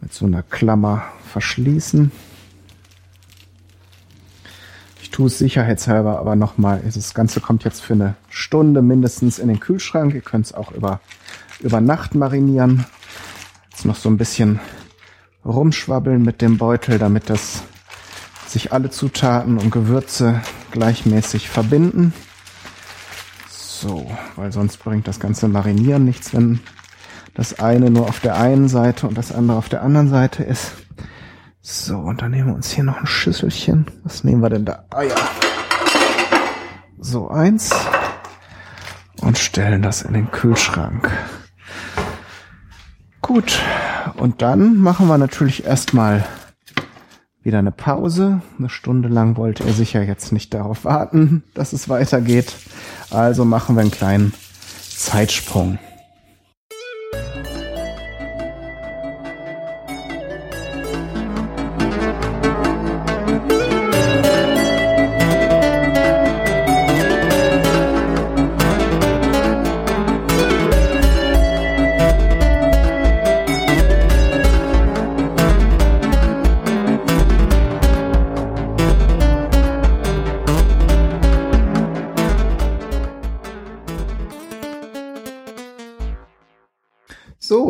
mit 0.00 0.14
so 0.14 0.24
einer 0.24 0.42
Klammer 0.42 1.04
verschließen. 1.30 2.12
Tue 5.16 5.28
es 5.28 5.38
sicherheitshalber 5.38 6.18
aber 6.18 6.36
nochmal. 6.36 6.82
Das 6.84 7.14
Ganze 7.14 7.40
kommt 7.40 7.64
jetzt 7.64 7.80
für 7.80 7.94
eine 7.94 8.16
Stunde 8.28 8.82
mindestens 8.82 9.38
in 9.38 9.48
den 9.48 9.60
Kühlschrank. 9.60 10.12
Ihr 10.12 10.20
könnt 10.20 10.44
es 10.44 10.52
auch 10.52 10.72
über, 10.72 11.00
über 11.60 11.80
Nacht 11.80 12.14
marinieren. 12.14 12.84
Jetzt 13.70 13.86
noch 13.86 13.96
so 13.96 14.10
ein 14.10 14.18
bisschen 14.18 14.60
rumschwabbeln 15.42 16.22
mit 16.22 16.42
dem 16.42 16.58
Beutel, 16.58 16.98
damit 16.98 17.30
das 17.30 17.62
sich 18.46 18.74
alle 18.74 18.90
Zutaten 18.90 19.56
und 19.56 19.70
Gewürze 19.70 20.42
gleichmäßig 20.70 21.48
verbinden. 21.48 22.12
So, 23.48 24.10
weil 24.36 24.52
sonst 24.52 24.76
bringt 24.84 25.08
das 25.08 25.18
ganze 25.18 25.48
Marinieren 25.48 26.04
nichts, 26.04 26.34
wenn 26.34 26.60
das 27.32 27.58
eine 27.58 27.90
nur 27.90 28.06
auf 28.06 28.20
der 28.20 28.36
einen 28.36 28.68
Seite 28.68 29.08
und 29.08 29.16
das 29.16 29.32
andere 29.32 29.56
auf 29.56 29.70
der 29.70 29.80
anderen 29.80 30.10
Seite 30.10 30.42
ist. 30.42 30.72
So, 31.68 31.98
und 31.98 32.22
dann 32.22 32.30
nehmen 32.30 32.46
wir 32.46 32.54
uns 32.54 32.70
hier 32.70 32.84
noch 32.84 32.98
ein 32.98 33.08
Schüsselchen. 33.08 33.86
Was 34.04 34.22
nehmen 34.22 34.40
wir 34.40 34.50
denn 34.50 34.64
da? 34.64 34.84
Ah 34.90 35.02
ja. 35.02 35.16
So, 36.96 37.28
eins. 37.28 37.74
Und 39.20 39.36
stellen 39.36 39.82
das 39.82 40.02
in 40.02 40.12
den 40.14 40.30
Kühlschrank. 40.30 41.10
Gut. 43.20 43.60
Und 44.16 44.42
dann 44.42 44.76
machen 44.76 45.08
wir 45.08 45.18
natürlich 45.18 45.64
erstmal 45.64 46.24
wieder 47.42 47.58
eine 47.58 47.72
Pause. 47.72 48.42
Eine 48.60 48.68
Stunde 48.68 49.08
lang 49.08 49.36
wollte 49.36 49.64
er 49.64 49.72
sicher 49.72 50.04
jetzt 50.04 50.30
nicht 50.30 50.54
darauf 50.54 50.84
warten, 50.84 51.42
dass 51.52 51.72
es 51.72 51.88
weitergeht. 51.88 52.54
Also 53.10 53.44
machen 53.44 53.74
wir 53.74 53.80
einen 53.80 53.90
kleinen 53.90 54.32
Zeitsprung. 54.88 55.80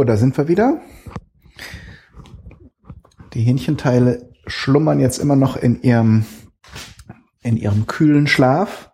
Da 0.07 0.17
sind 0.17 0.37
wir 0.37 0.49
wieder. 0.49 0.81
Die 3.35 3.43
Hähnchenteile 3.43 4.33
schlummern 4.47 5.01
jetzt 5.01 5.19
immer 5.19 5.37
noch 5.37 5.57
in 5.57 5.83
ihrem, 5.83 6.25
in 7.43 7.57
ihrem 7.57 7.87
kühlen 7.87 8.27
Schlaf. 8.27 8.91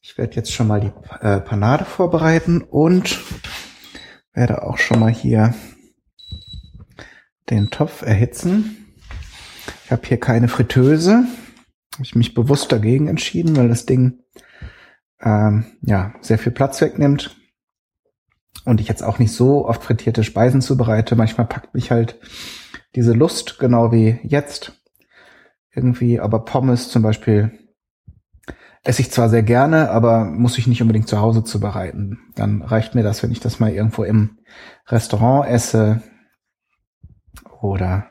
Ich 0.00 0.16
werde 0.16 0.36
jetzt 0.36 0.52
schon 0.52 0.68
mal 0.68 0.80
die 0.80 0.92
äh, 1.20 1.40
Panade 1.40 1.84
vorbereiten 1.84 2.62
und 2.62 3.20
werde 4.32 4.62
auch 4.62 4.78
schon 4.78 5.00
mal 5.00 5.12
hier 5.12 5.54
den 7.50 7.70
Topf 7.70 8.02
erhitzen. 8.02 8.94
Ich 9.84 9.90
habe 9.90 10.06
hier 10.06 10.20
keine 10.20 10.48
Fritteuse. 10.48 11.24
Habe 11.94 12.04
ich 12.04 12.14
mich 12.14 12.34
bewusst 12.34 12.72
dagegen 12.72 13.08
entschieden, 13.08 13.56
weil 13.56 13.68
das 13.68 13.84
Ding 13.84 14.20
ähm, 15.20 15.66
ja 15.82 16.14
sehr 16.20 16.38
viel 16.38 16.52
Platz 16.52 16.80
wegnimmt 16.80 17.39
und 18.64 18.80
ich 18.80 18.88
jetzt 18.88 19.02
auch 19.02 19.18
nicht 19.18 19.32
so 19.32 19.66
oft 19.66 19.82
frittierte 19.82 20.24
Speisen 20.24 20.60
zubereite. 20.60 21.16
Manchmal 21.16 21.46
packt 21.46 21.74
mich 21.74 21.90
halt 21.90 22.18
diese 22.94 23.12
Lust, 23.12 23.58
genau 23.58 23.92
wie 23.92 24.18
jetzt. 24.22 24.72
Irgendwie, 25.72 26.18
aber 26.20 26.44
Pommes 26.44 26.88
zum 26.88 27.02
Beispiel 27.02 27.52
esse 28.82 29.02
ich 29.02 29.10
zwar 29.10 29.28
sehr 29.28 29.42
gerne, 29.42 29.90
aber 29.90 30.24
muss 30.24 30.58
ich 30.58 30.66
nicht 30.66 30.82
unbedingt 30.82 31.08
zu 31.08 31.20
Hause 31.20 31.44
zubereiten. 31.44 32.18
Dann 32.34 32.62
reicht 32.62 32.94
mir 32.94 33.02
das, 33.02 33.22
wenn 33.22 33.30
ich 33.30 33.40
das 33.40 33.60
mal 33.60 33.70
irgendwo 33.70 34.04
im 34.04 34.38
Restaurant 34.86 35.48
esse 35.48 36.02
oder 37.60 38.10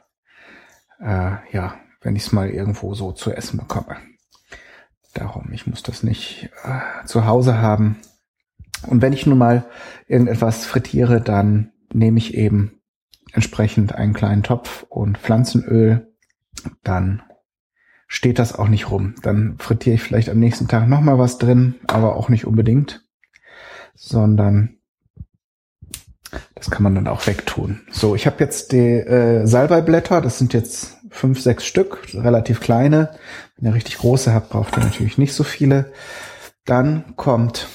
äh, 1.00 1.38
ja, 1.52 1.76
wenn 2.02 2.16
ich 2.16 2.24
es 2.24 2.32
mal 2.32 2.50
irgendwo 2.50 2.94
so 2.94 3.12
zu 3.12 3.32
essen 3.32 3.58
bekomme. 3.58 3.98
Darum, 5.14 5.52
ich 5.52 5.66
muss 5.66 5.82
das 5.82 6.04
nicht 6.04 6.50
äh, 6.64 7.06
zu 7.06 7.26
Hause 7.26 7.58
haben. 7.58 7.98
Und 8.88 9.02
wenn 9.02 9.14
ich 9.14 9.26
nun 9.26 9.38
mal 9.38 9.66
irgendetwas 10.08 10.66
frittiere, 10.66 11.22
dann 11.22 11.72
nehme 11.94 12.18
ich 12.18 12.34
eben 12.34 12.82
entsprechend 13.34 13.94
einen 13.94 14.14
kleinen 14.14 14.44
Topf 14.44 14.86
und 14.90 15.18
Pflanzenöl. 15.18 16.14
Dann 16.84 17.22
steht 18.08 18.40
das 18.40 18.58
auch 18.58 18.68
nicht 18.68 18.90
rum. 18.90 19.16
Dann 19.22 19.58
frittiere 19.60 19.96
ich 19.96 20.02
vielleicht 20.02 20.30
am 20.30 20.40
nächsten 20.40 20.68
Tag 20.68 20.88
nochmal 20.88 21.20
was 21.20 21.38
drin, 21.38 21.76
aber 21.88 22.16
auch 22.16 22.30
nicht 22.30 22.46
unbedingt, 22.46 23.06
sondern 23.96 24.78
das 26.56 26.70
kann 26.70 26.84
man 26.84 26.96
dann 26.96 27.08
auch 27.08 27.26
wegtun. 27.28 27.82
So, 27.92 28.16
ich 28.16 28.26
habe 28.26 28.44
jetzt 28.44 28.72
die 28.72 28.78
äh, 28.78 29.46
Salbeiblätter, 29.46 30.22
das 30.22 30.38
sind 30.38 30.54
jetzt 30.54 30.98
fünf, 31.10 31.42
sechs 31.42 31.66
Stück, 31.66 32.08
relativ 32.14 32.60
kleine. 32.60 33.12
Wenn 33.56 33.70
ihr 33.70 33.76
richtig 33.76 33.98
große 33.98 34.34
habt, 34.34 34.50
braucht 34.50 34.78
ihr 34.78 34.84
natürlich 34.84 35.18
nicht 35.18 35.34
so 35.34 35.44
viele. 35.44 35.92
Dann 36.66 37.16
kommt 37.16 37.68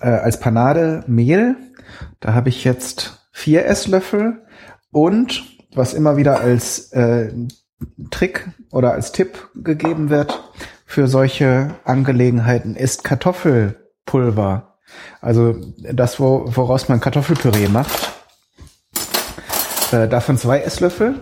äh, 0.00 0.08
als 0.08 0.40
Panade 0.40 1.04
Mehl. 1.06 1.56
Da 2.20 2.34
habe 2.34 2.48
ich 2.48 2.64
jetzt 2.64 3.28
vier 3.32 3.66
Esslöffel 3.66 4.42
und 4.90 5.44
was 5.74 5.94
immer 5.94 6.16
wieder 6.16 6.40
als 6.40 6.92
äh, 6.92 7.32
Trick 8.10 8.48
oder 8.70 8.92
als 8.92 9.12
Tipp 9.12 9.48
gegeben 9.54 10.10
wird 10.10 10.40
für 10.86 11.08
solche 11.08 11.74
Angelegenheiten 11.84 12.76
ist 12.76 13.02
Kartoffelpulver. 13.02 14.78
Also 15.20 15.56
das, 15.92 16.20
wo, 16.20 16.44
woraus 16.46 16.88
man 16.88 17.00
Kartoffelpüree 17.00 17.68
macht. 17.68 18.12
Äh, 19.90 20.06
davon 20.08 20.38
zwei 20.38 20.60
Esslöffel 20.60 21.20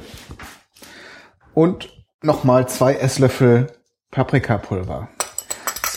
und 1.55 1.88
nochmal 2.23 2.69
zwei 2.69 2.95
Esslöffel 2.95 3.69
Paprikapulver 4.11 5.09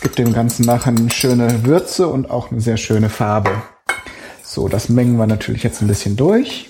gibt 0.06 0.20
dem 0.20 0.34
Ganzen 0.34 0.68
nachher 0.68 0.94
eine 0.96 1.10
schöne 1.10 1.66
Würze 1.66 2.08
und 2.08 2.30
auch 2.30 2.52
eine 2.52 2.62
sehr 2.62 2.78
schöne 2.78 3.10
Farbe. 3.10 3.50
So, 4.44 4.68
das 4.68 4.88
mengen 4.88 5.18
wir 5.18 5.26
natürlich 5.26 5.64
jetzt 5.64 5.82
ein 5.82 5.88
bisschen 5.88 6.16
durch. 6.16 6.70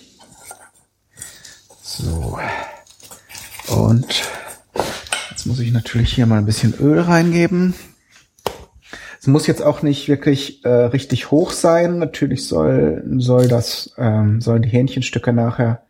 So. 1.81 2.39
Und 3.67 4.23
jetzt 5.31 5.45
muss 5.45 5.59
ich 5.59 5.73
natürlich 5.73 6.13
hier 6.13 6.27
mal 6.27 6.37
ein 6.37 6.45
bisschen 6.45 6.75
Öl 6.79 7.01
reingeben. 7.01 7.73
Es 9.19 9.27
muss 9.27 9.47
jetzt 9.47 9.61
auch 9.61 9.81
nicht 9.81 10.07
wirklich 10.07 10.63
äh, 10.63 10.69
richtig 10.69 11.29
hoch 11.29 11.51
sein. 11.51 11.99
Natürlich 11.99 12.47
soll, 12.47 13.03
soll 13.17 13.49
das, 13.49 13.93
ähm, 13.97 14.39
sollen 14.39 14.61
die 14.61 14.69
Hähnchenstücke 14.69 15.33
nachher 15.33 15.81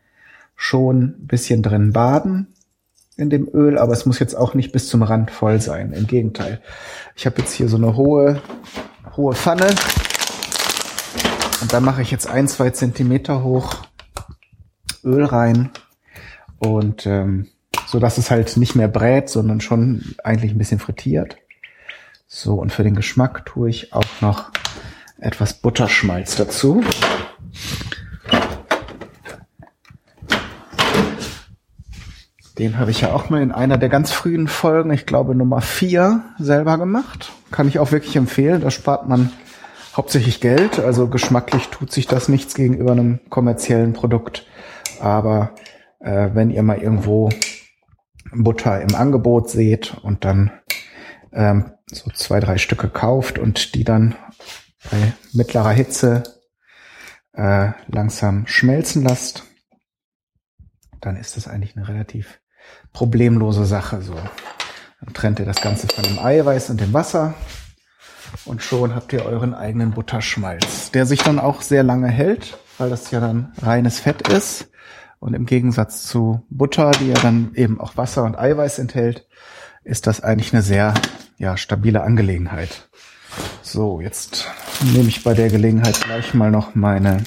schon 0.55 1.03
ein 1.03 1.27
bisschen 1.27 1.61
drin 1.61 1.93
baden 1.93 2.47
in 3.17 3.29
dem 3.29 3.47
Öl, 3.53 3.77
aber 3.77 3.93
es 3.93 4.05
muss 4.05 4.19
jetzt 4.19 4.35
auch 4.35 4.53
nicht 4.53 4.71
bis 4.71 4.87
zum 4.89 5.03
Rand 5.03 5.31
voll 5.31 5.61
sein. 5.61 5.93
Im 5.93 6.07
Gegenteil. 6.07 6.61
Ich 7.15 7.25
habe 7.25 7.37
jetzt 7.39 7.53
hier 7.53 7.69
so 7.69 7.77
eine 7.77 7.95
hohe, 7.95 8.41
hohe 9.15 9.33
Pfanne. 9.33 9.67
Und 11.61 11.71
da 11.71 11.79
mache 11.79 12.01
ich 12.01 12.11
jetzt 12.11 12.27
ein, 12.27 12.47
zwei 12.47 12.71
Zentimeter 12.71 13.43
hoch 13.43 13.75
Öl 15.03 15.23
rein. 15.23 15.69
Und 16.59 17.05
ähm, 17.05 17.47
so 17.87 17.99
dass 17.99 18.17
es 18.17 18.31
halt 18.31 18.57
nicht 18.57 18.75
mehr 18.75 18.87
brät, 18.87 19.29
sondern 19.29 19.61
schon 19.61 20.15
eigentlich 20.23 20.51
ein 20.51 20.57
bisschen 20.57 20.79
frittiert. 20.79 21.37
So, 22.27 22.55
und 22.55 22.73
für 22.73 22.83
den 22.83 22.95
Geschmack 22.95 23.45
tue 23.45 23.69
ich 23.69 23.93
auch 23.93 24.21
noch 24.21 24.51
etwas 25.19 25.53
Butterschmalz 25.53 26.35
dazu. 26.35 26.83
Den 32.57 32.79
habe 32.79 32.91
ich 32.91 33.01
ja 33.01 33.11
auch 33.11 33.29
mal 33.29 33.41
in 33.41 33.51
einer 33.51 33.77
der 33.77 33.89
ganz 33.89 34.11
frühen 34.11 34.47
Folgen, 34.47 34.91
ich 34.93 35.05
glaube 35.05 35.35
Nummer 35.35 35.59
vier, 35.59 36.23
selber 36.39 36.77
gemacht. 36.77 37.33
Kann 37.51 37.67
ich 37.67 37.79
auch 37.79 37.91
wirklich 37.91 38.15
empfehlen. 38.15 38.61
Da 38.61 38.71
spart 38.71 39.09
man 39.09 39.31
hauptsächlich 39.95 40.39
Geld. 40.39 40.79
Also 40.79 41.07
geschmacklich 41.07 41.67
tut 41.67 41.91
sich 41.91 42.07
das 42.07 42.29
nichts 42.29 42.55
gegenüber 42.55 42.93
einem 42.93 43.19
kommerziellen 43.29 43.91
Produkt. 43.91 44.45
Aber 45.01 45.53
äh, 45.99 46.29
wenn 46.33 46.49
ihr 46.49 46.63
mal 46.63 46.77
irgendwo 46.77 47.29
Butter 48.31 48.81
im 48.81 48.95
Angebot 48.95 49.49
seht 49.49 49.97
und 50.01 50.23
dann 50.23 50.51
ähm, 51.33 51.71
so 51.87 52.09
zwei, 52.11 52.39
drei 52.39 52.57
Stücke 52.57 52.89
kauft 52.89 53.37
und 53.37 53.75
die 53.75 53.83
dann 53.83 54.15
bei 54.89 55.13
mittlerer 55.33 55.71
Hitze 55.71 56.23
äh, 57.33 57.71
langsam 57.87 58.47
schmelzen 58.47 59.03
lasst, 59.03 59.43
dann 61.01 61.17
ist 61.17 61.35
das 61.35 61.49
eigentlich 61.49 61.75
eine 61.75 61.87
relativ 61.87 62.39
problemlose 62.95 63.65
Sache. 63.65 64.01
So, 64.01 64.15
dann 64.15 65.13
trennt 65.13 65.39
ihr 65.39 65.45
das 65.45 65.61
Ganze 65.61 65.87
von 65.87 66.03
dem 66.03 66.17
Eiweiß 66.17 66.71
und 66.71 66.81
dem 66.81 66.93
Wasser 66.93 67.35
und 68.45 68.63
schon 68.63 68.95
habt 68.95 69.13
ihr 69.13 69.25
euren 69.25 69.53
eigenen 69.53 69.91
Butterschmalz, 69.91 70.91
der 70.91 71.05
sich 71.05 71.21
dann 71.21 71.37
auch 71.37 71.61
sehr 71.61 71.83
lange 71.83 72.07
hält, 72.07 72.57
weil 72.77 72.89
das 72.89 73.11
ja 73.11 73.19
dann 73.19 73.53
reines 73.61 73.99
Fett 73.99 74.27
ist. 74.27 74.69
Und 75.19 75.33
im 75.33 75.45
Gegensatz 75.45 76.05
zu 76.07 76.45
Butter, 76.49 76.91
die 76.91 77.07
ja 77.07 77.15
dann 77.15 77.51
eben 77.55 77.79
auch 77.79 77.97
Wasser 77.97 78.23
und 78.23 78.37
Eiweiß 78.37 78.79
enthält, 78.79 79.27
ist 79.83 80.07
das 80.07 80.21
eigentlich 80.21 80.53
eine 80.53 80.61
sehr 80.61 80.93
ja, 81.37 81.57
stabile 81.57 82.01
Angelegenheit. 82.01 82.89
So, 83.61 84.01
jetzt 84.01 84.47
nehme 84.93 85.09
ich 85.09 85.23
bei 85.23 85.33
der 85.33 85.49
Gelegenheit 85.49 85.99
gleich 86.01 86.33
mal 86.33 86.51
noch 86.51 86.75
meine 86.75 87.23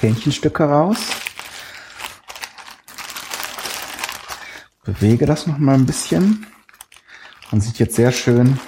Hähnchenstücke 0.00 0.64
raus. 0.64 0.98
Bewege 4.88 5.26
das 5.26 5.46
noch 5.46 5.58
mal 5.58 5.74
ein 5.74 5.84
bisschen. 5.84 6.46
Man 7.50 7.60
sieht 7.60 7.78
jetzt 7.78 7.94
sehr 7.94 8.10
schön 8.10 8.58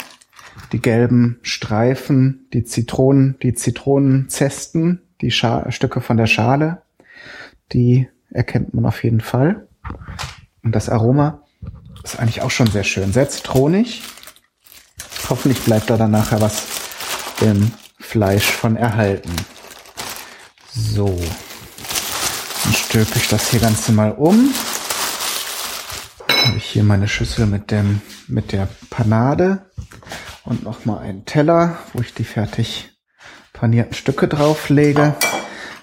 die 0.70 0.82
gelben 0.82 1.38
Streifen, 1.40 2.46
die 2.52 2.62
Zitronen, 2.62 3.38
die 3.42 3.54
Zitronenzesten, 3.54 5.00
die 5.22 5.30
Scha 5.30 5.72
Stücke 5.72 6.02
von 6.02 6.18
der 6.18 6.26
Schale. 6.26 6.82
Die 7.72 8.06
erkennt 8.30 8.74
man 8.74 8.84
auf 8.84 9.02
jeden 9.02 9.22
Fall. 9.22 9.66
Und 10.62 10.74
das 10.74 10.90
Aroma 10.90 11.42
ist 12.04 12.20
eigentlich 12.20 12.42
auch 12.42 12.50
schon 12.50 12.66
sehr 12.66 12.84
schön. 12.84 13.14
Sehr 13.14 13.30
zitronig. 13.30 14.02
Hoffentlich 15.30 15.64
bleibt 15.64 15.88
da 15.88 15.96
dann 15.96 16.10
nachher 16.10 16.42
was 16.42 16.66
im 17.40 17.72
Fleisch 17.98 18.50
von 18.50 18.76
erhalten. 18.76 19.34
So. 20.70 21.18
Dann 22.64 22.74
stülpe 22.74 23.18
ich 23.18 23.28
das 23.28 23.50
hier 23.50 23.60
Ganze 23.60 23.92
mal 23.92 24.12
um. 24.12 24.52
Ich 26.62 26.66
hier 26.66 26.84
meine 26.84 27.08
Schüssel 27.08 27.46
mit 27.46 27.70
dem, 27.70 28.02
mit 28.28 28.52
der 28.52 28.68
Panade 28.90 29.70
und 30.44 30.62
nochmal 30.62 30.98
einen 30.98 31.24
Teller, 31.24 31.78
wo 31.94 32.02
ich 32.02 32.12
die 32.12 32.24
fertig 32.24 32.90
panierten 33.54 33.94
Stücke 33.94 34.28
drauflege. 34.28 35.14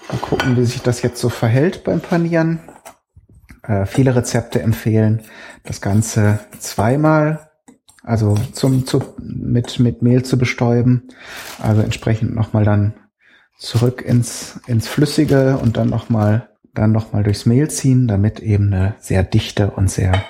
Mal 0.08 0.18
gucken, 0.20 0.56
wie 0.56 0.64
sich 0.64 0.80
das 0.80 1.02
jetzt 1.02 1.20
so 1.20 1.30
verhält 1.30 1.82
beim 1.82 2.00
Panieren. 2.00 2.60
Äh, 3.64 3.86
viele 3.86 4.14
Rezepte 4.14 4.62
empfehlen, 4.62 5.24
das 5.64 5.80
Ganze 5.80 6.38
zweimal, 6.60 7.50
also 8.04 8.36
zum, 8.52 8.86
zu, 8.86 9.02
mit, 9.18 9.80
mit 9.80 10.02
Mehl 10.02 10.22
zu 10.22 10.38
bestäuben. 10.38 11.08
Also 11.60 11.82
entsprechend 11.82 12.36
nochmal 12.36 12.64
dann 12.64 12.94
zurück 13.58 14.00
ins, 14.00 14.60
ins 14.68 14.86
Flüssige 14.86 15.58
und 15.58 15.76
dann 15.76 15.88
nochmal, 15.88 16.50
dann 16.72 16.92
nochmal 16.92 17.24
durchs 17.24 17.46
Mehl 17.46 17.68
ziehen, 17.68 18.06
damit 18.06 18.38
eben 18.38 18.72
eine 18.72 18.94
sehr 19.00 19.24
dichte 19.24 19.72
und 19.72 19.90
sehr 19.90 20.24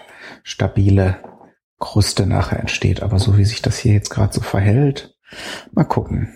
stabile 0.48 1.18
Kruste 1.78 2.26
nachher 2.26 2.58
entsteht. 2.58 3.02
Aber 3.02 3.18
so 3.18 3.36
wie 3.36 3.44
sich 3.44 3.62
das 3.62 3.78
hier 3.78 3.92
jetzt 3.92 4.10
gerade 4.10 4.32
so 4.32 4.40
verhält, 4.40 5.14
mal 5.72 5.84
gucken. 5.84 6.34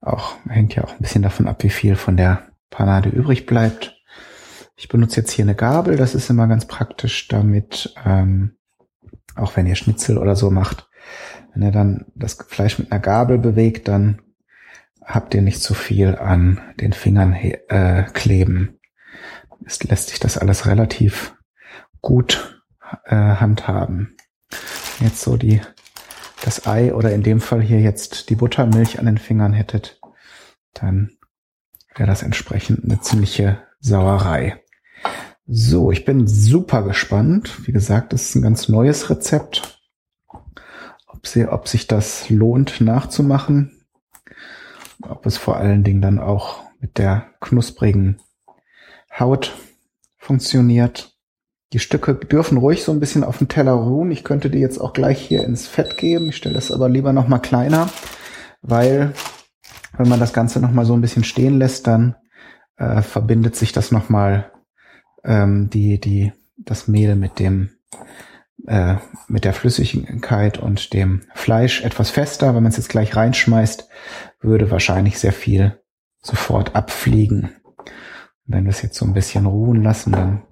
Auch 0.00 0.36
hängt 0.48 0.74
ja 0.74 0.84
auch 0.84 0.92
ein 0.92 1.00
bisschen 1.00 1.22
davon 1.22 1.48
ab, 1.48 1.62
wie 1.64 1.70
viel 1.70 1.96
von 1.96 2.16
der 2.16 2.48
Panade 2.70 3.08
übrig 3.08 3.46
bleibt. 3.46 4.00
Ich 4.76 4.88
benutze 4.88 5.20
jetzt 5.20 5.32
hier 5.32 5.44
eine 5.44 5.56
Gabel, 5.56 5.96
das 5.96 6.14
ist 6.14 6.30
immer 6.30 6.46
ganz 6.46 6.66
praktisch, 6.66 7.26
damit, 7.26 7.92
ähm, 8.06 8.56
auch 9.34 9.56
wenn 9.56 9.66
ihr 9.66 9.74
Schnitzel 9.74 10.18
oder 10.18 10.36
so 10.36 10.50
macht, 10.50 10.88
wenn 11.52 11.62
ihr 11.62 11.72
dann 11.72 12.06
das 12.14 12.34
Fleisch 12.34 12.78
mit 12.78 12.92
einer 12.92 13.00
Gabel 13.00 13.38
bewegt, 13.38 13.88
dann 13.88 14.22
habt 15.04 15.34
ihr 15.34 15.42
nicht 15.42 15.60
zu 15.60 15.74
viel 15.74 16.14
an 16.16 16.60
den 16.78 16.92
Fingern 16.92 17.32
äh, 17.34 18.04
kleben. 18.12 18.78
Es 19.66 19.82
lässt 19.82 20.10
sich 20.10 20.20
das 20.20 20.38
alles 20.38 20.66
relativ 20.66 21.34
gut 22.00 22.57
äh, 23.04 23.14
handhaben. 23.14 24.16
Jetzt 25.00 25.20
so 25.20 25.36
die 25.36 25.60
das 26.42 26.66
Ei 26.66 26.94
oder 26.94 27.12
in 27.12 27.22
dem 27.22 27.40
Fall 27.40 27.60
hier 27.60 27.80
jetzt 27.80 28.30
die 28.30 28.36
Buttermilch 28.36 28.98
an 28.98 29.06
den 29.06 29.18
Fingern 29.18 29.52
hättet, 29.52 30.00
dann 30.72 31.10
wäre 31.94 32.08
das 32.08 32.22
entsprechend 32.22 32.84
eine 32.84 33.00
ziemliche 33.00 33.62
Sauerei. 33.80 34.62
So, 35.46 35.90
ich 35.90 36.04
bin 36.04 36.26
super 36.26 36.82
gespannt. 36.82 37.66
Wie 37.66 37.72
gesagt, 37.72 38.12
das 38.12 38.22
ist 38.22 38.34
ein 38.34 38.42
ganz 38.42 38.68
neues 38.68 39.10
Rezept. 39.10 39.82
Ob, 41.06 41.26
sie, 41.26 41.46
ob 41.46 41.68
sich 41.68 41.86
das 41.86 42.28
lohnt 42.28 42.80
nachzumachen. 42.80 43.86
Ob 45.02 45.26
es 45.26 45.38
vor 45.38 45.56
allen 45.56 45.84
Dingen 45.84 46.02
dann 46.02 46.18
auch 46.18 46.64
mit 46.80 46.98
der 46.98 47.30
knusprigen 47.40 48.20
Haut 49.18 49.56
funktioniert. 50.18 51.17
Die 51.72 51.78
Stücke 51.78 52.14
dürfen 52.14 52.58
ruhig 52.58 52.82
so 52.82 52.92
ein 52.92 53.00
bisschen 53.00 53.24
auf 53.24 53.38
dem 53.38 53.48
Teller 53.48 53.72
ruhen. 53.72 54.10
Ich 54.10 54.24
könnte 54.24 54.48
die 54.48 54.58
jetzt 54.58 54.78
auch 54.78 54.94
gleich 54.94 55.20
hier 55.20 55.44
ins 55.44 55.66
Fett 55.66 55.98
geben. 55.98 56.30
Ich 56.30 56.36
stelle 56.36 56.56
es 56.56 56.72
aber 56.72 56.88
lieber 56.88 57.12
noch 57.12 57.28
mal 57.28 57.38
kleiner, 57.38 57.90
weil 58.62 59.12
wenn 59.96 60.08
man 60.08 60.20
das 60.20 60.32
Ganze 60.32 60.60
noch 60.60 60.72
mal 60.72 60.86
so 60.86 60.94
ein 60.94 61.02
bisschen 61.02 61.24
stehen 61.24 61.58
lässt, 61.58 61.86
dann 61.86 62.16
äh, 62.76 63.02
verbindet 63.02 63.56
sich 63.56 63.72
das 63.72 63.92
noch 63.92 64.08
mal 64.08 64.50
ähm, 65.24 65.68
die 65.68 66.00
die 66.00 66.32
das 66.56 66.88
Mehl 66.88 67.16
mit 67.16 67.38
dem 67.38 67.70
äh, 68.66 68.96
mit 69.28 69.44
der 69.44 69.52
Flüssigkeit 69.52 70.58
und 70.58 70.92
dem 70.94 71.22
Fleisch 71.34 71.84
etwas 71.84 72.10
fester. 72.10 72.54
Wenn 72.54 72.62
man 72.62 72.70
es 72.70 72.78
jetzt 72.78 72.88
gleich 72.88 73.14
reinschmeißt, 73.14 73.88
würde 74.40 74.70
wahrscheinlich 74.70 75.18
sehr 75.18 75.32
viel 75.32 75.80
sofort 76.20 76.74
abfliegen. 76.74 77.50
Wenn 78.46 78.64
wir 78.64 78.70
es 78.70 78.82
jetzt 78.82 78.96
so 78.96 79.04
ein 79.04 79.12
bisschen 79.12 79.46
ruhen 79.46 79.82
lassen, 79.82 80.12
dann 80.12 80.42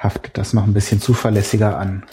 haftet 0.00 0.38
das 0.38 0.54
noch 0.54 0.64
ein 0.64 0.72
bisschen 0.72 1.00
zuverlässiger 1.00 1.78
an. 1.78 2.04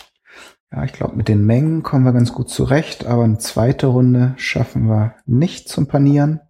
Ja, 0.72 0.84
ich 0.84 0.92
glaube, 0.92 1.16
mit 1.16 1.30
den 1.30 1.46
Mengen 1.46 1.82
kommen 1.82 2.04
wir 2.04 2.12
ganz 2.12 2.34
gut 2.34 2.50
zurecht, 2.50 3.06
aber 3.06 3.24
eine 3.24 3.38
zweite 3.38 3.88
Runde 3.88 4.34
schaffen 4.36 4.90
wir 4.90 5.16
nicht 5.26 5.70
zum 5.70 5.88
Panieren. 5.88 6.42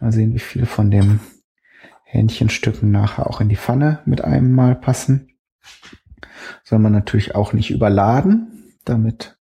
Mal 0.00 0.12
sehen, 0.12 0.34
wie 0.34 0.40
viel 0.40 0.66
von 0.66 0.90
den 0.90 1.20
Hähnchenstücken 2.02 2.90
nachher 2.90 3.28
auch 3.28 3.40
in 3.40 3.48
die 3.48 3.56
Pfanne 3.56 4.00
mit 4.04 4.24
einem 4.24 4.52
Mal 4.52 4.74
passen. 4.74 5.28
Soll 6.64 6.80
man 6.80 6.92
natürlich 6.92 7.36
auch 7.36 7.52
nicht 7.52 7.70
überladen, 7.70 8.74
damit 8.84 9.38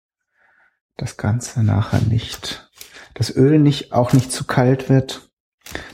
das 0.97 1.17
Ganze 1.17 1.63
nachher 1.63 2.01
nicht, 2.01 2.69
das 3.15 3.36
Öl 3.36 3.58
nicht, 3.58 3.93
auch 3.93 4.13
nicht 4.13 4.32
zu 4.32 4.45
kalt 4.45 4.89
wird. 4.89 5.32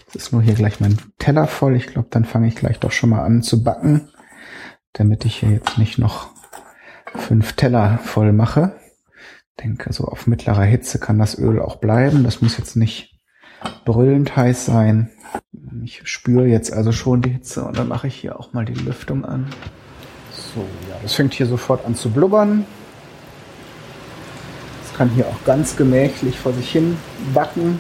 Das 0.07 0.15
ist 0.15 0.33
nur 0.33 0.41
hier 0.41 0.55
gleich 0.55 0.81
mein 0.81 0.97
Teller 1.19 1.47
voll. 1.47 1.75
Ich 1.77 1.88
glaube, 1.88 2.09
dann 2.12 2.25
fange 2.25 2.47
ich 2.47 2.55
gleich 2.55 2.79
doch 2.79 2.91
schon 2.91 3.12
mal 3.12 3.23
an 3.23 3.43
zu 3.43 3.63
backen 3.63 4.12
damit 4.93 5.25
ich 5.25 5.38
hier 5.38 5.49
jetzt 5.49 5.77
nicht 5.77 5.97
noch 5.97 6.29
fünf 7.15 7.53
Teller 7.53 7.99
voll 7.99 8.32
mache. 8.32 8.75
Denke, 9.60 9.91
so 9.93 10.06
auf 10.06 10.27
mittlerer 10.27 10.63
Hitze 10.63 10.99
kann 10.99 11.19
das 11.19 11.38
Öl 11.38 11.60
auch 11.60 11.75
bleiben. 11.77 12.23
Das 12.23 12.41
muss 12.41 12.58
jetzt 12.58 12.75
nicht 12.75 13.19
brüllend 13.86 14.36
heiß 14.36 14.65
sein. 14.65 15.12
Ich 15.84 16.01
spüre 16.08 16.45
jetzt 16.45 16.73
also 16.73 16.91
schon 16.91 17.21
die 17.21 17.32
Hitze 17.32 17.63
und 17.63 17.77
dann 17.77 17.88
mache 17.88 18.08
ich 18.08 18.15
hier 18.15 18.39
auch 18.39 18.53
mal 18.53 18.65
die 18.65 18.73
Lüftung 18.73 19.25
an. 19.25 19.47
So, 20.32 20.62
ja, 20.89 20.95
das 21.01 21.13
fängt 21.13 21.34
hier 21.34 21.45
sofort 21.45 21.86
an 21.86 21.95
zu 21.95 22.10
blubbern. 22.10 22.65
Es 24.84 24.97
kann 24.97 25.10
hier 25.10 25.27
auch 25.27 25.43
ganz 25.45 25.75
gemächlich 25.75 26.38
vor 26.38 26.53
sich 26.53 26.71
hin 26.71 26.97
backen. 27.34 27.79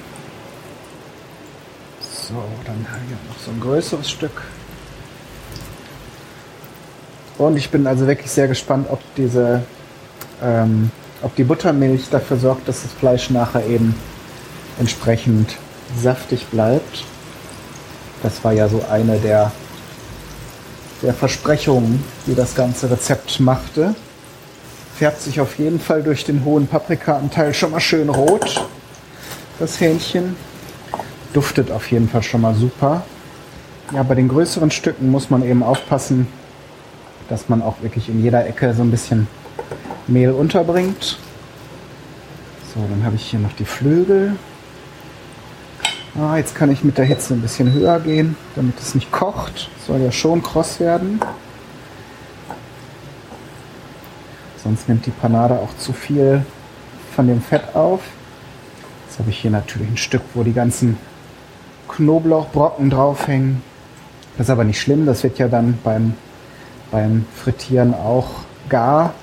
So, 1.99 2.43
dann 2.65 2.77
hier 3.07 3.17
noch 3.29 3.39
so 3.39 3.51
ein 3.51 3.59
größeres 3.59 4.09
Stück. 4.09 4.43
Und 7.37 7.57
ich 7.57 7.69
bin 7.69 7.87
also 7.87 8.07
wirklich 8.07 8.29
sehr 8.29 8.47
gespannt, 8.47 8.87
ob 8.89 8.99
diese, 9.15 9.63
ähm, 10.41 10.91
ob 11.21 11.35
die 11.35 11.43
Buttermilch 11.43 12.09
dafür 12.09 12.37
sorgt, 12.37 12.67
dass 12.67 12.83
das 12.83 12.91
Fleisch 12.91 13.29
nachher 13.29 13.65
eben 13.65 13.95
entsprechend 14.79 15.57
saftig 15.99 16.47
bleibt. 16.47 17.05
Das 18.21 18.43
war 18.43 18.53
ja 18.53 18.67
so 18.67 18.83
eine 18.89 19.17
der, 19.17 19.51
der 21.01 21.13
Versprechungen, 21.13 22.03
die 22.27 22.35
das 22.35 22.55
ganze 22.55 22.89
Rezept 22.89 23.39
machte. 23.39 23.95
Färbt 24.95 25.21
sich 25.21 25.41
auf 25.41 25.57
jeden 25.57 25.79
Fall 25.79 26.03
durch 26.03 26.23
den 26.23 26.45
hohen 26.45 26.67
Paprikaanteil 26.67 27.53
schon 27.53 27.71
mal 27.71 27.79
schön 27.79 28.09
rot. 28.09 28.63
Das 29.59 29.79
Hähnchen 29.79 30.35
duftet 31.33 31.71
auf 31.71 31.89
jeden 31.91 32.07
Fall 32.07 32.23
schon 32.23 32.41
mal 32.41 32.53
super. 32.53 33.03
Ja, 33.91 34.03
bei 34.03 34.15
den 34.15 34.27
größeren 34.27 34.71
Stücken 34.71 35.09
muss 35.09 35.29
man 35.29 35.43
eben 35.43 35.63
aufpassen, 35.63 36.27
dass 37.29 37.49
man 37.49 37.61
auch 37.61 37.81
wirklich 37.81 38.09
in 38.09 38.21
jeder 38.21 38.45
Ecke 38.45 38.73
so 38.73 38.81
ein 38.81 38.91
bisschen 38.91 39.27
Mehl 40.07 40.31
unterbringt. 40.31 41.17
So, 42.73 42.81
dann 42.89 43.03
habe 43.05 43.15
ich 43.15 43.29
hier 43.29 43.39
noch 43.39 43.53
die 43.53 43.65
Flügel. 43.65 44.35
Ah, 46.19 46.37
jetzt 46.37 46.55
kann 46.55 46.71
ich 46.71 46.83
mit 46.83 46.97
der 46.97 47.05
Hitze 47.05 47.33
ein 47.33 47.41
bisschen 47.41 47.73
höher 47.73 47.99
gehen, 47.99 48.35
damit 48.55 48.79
es 48.79 48.93
nicht 48.93 49.11
kocht. 49.11 49.69
Soll 49.85 49.99
ja 50.01 50.11
schon 50.11 50.43
kross 50.43 50.79
werden. 50.79 51.19
Sonst 54.63 54.87
nimmt 54.87 55.05
die 55.05 55.11
Panade 55.11 55.55
auch 55.55 55.75
zu 55.77 55.91
viel 55.91 56.45
von 57.15 57.27
dem 57.27 57.41
Fett 57.41 57.75
auf. 57.75 58.01
Jetzt 59.07 59.19
habe 59.19 59.29
ich 59.29 59.39
hier 59.39 59.51
natürlich 59.51 59.89
ein 59.89 59.97
Stück, 59.97 60.21
wo 60.33 60.43
die 60.43 60.53
ganzen 60.53 60.97
Knoblauchbrocken 61.89 62.89
draufhängen. 62.89 63.61
Das 64.37 64.47
ist 64.47 64.51
aber 64.51 64.63
nicht 64.63 64.81
schlimm, 64.81 65.05
das 65.05 65.23
wird 65.23 65.37
ja 65.37 65.47
dann 65.47 65.77
beim, 65.83 66.13
beim 66.93 67.25
Frittieren 67.35 67.93
auch 67.93 68.29
gar. 68.69 69.13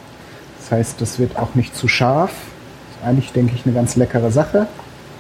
Das 0.59 0.73
heißt, 0.73 1.01
das 1.01 1.19
wird 1.19 1.39
auch 1.39 1.55
nicht 1.55 1.75
zu 1.75 1.89
scharf. 1.89 2.33
Ist 2.91 3.07
eigentlich, 3.07 3.33
denke 3.33 3.55
ich, 3.55 3.65
eine 3.65 3.75
ganz 3.75 3.97
leckere 3.97 4.31
Sache. 4.31 4.67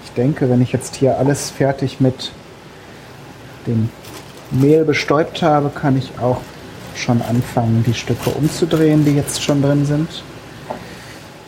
Ich 0.04 0.10
denke, 0.10 0.50
wenn 0.50 0.60
ich 0.60 0.72
jetzt 0.72 0.96
hier 0.96 1.16
alles 1.18 1.50
fertig 1.50 2.00
mit 2.00 2.32
dem 3.66 3.88
Mehl 4.50 4.84
bestäubt 4.84 5.42
habe, 5.42 5.70
kann 5.70 5.96
ich 5.96 6.18
auch 6.20 6.40
schon 6.96 7.22
anfangen, 7.22 7.84
die 7.86 7.94
Stücke 7.94 8.30
umzudrehen, 8.30 9.04
die 9.04 9.12
jetzt 9.12 9.42
schon 9.42 9.62
drin 9.62 9.86
sind. 9.86 10.24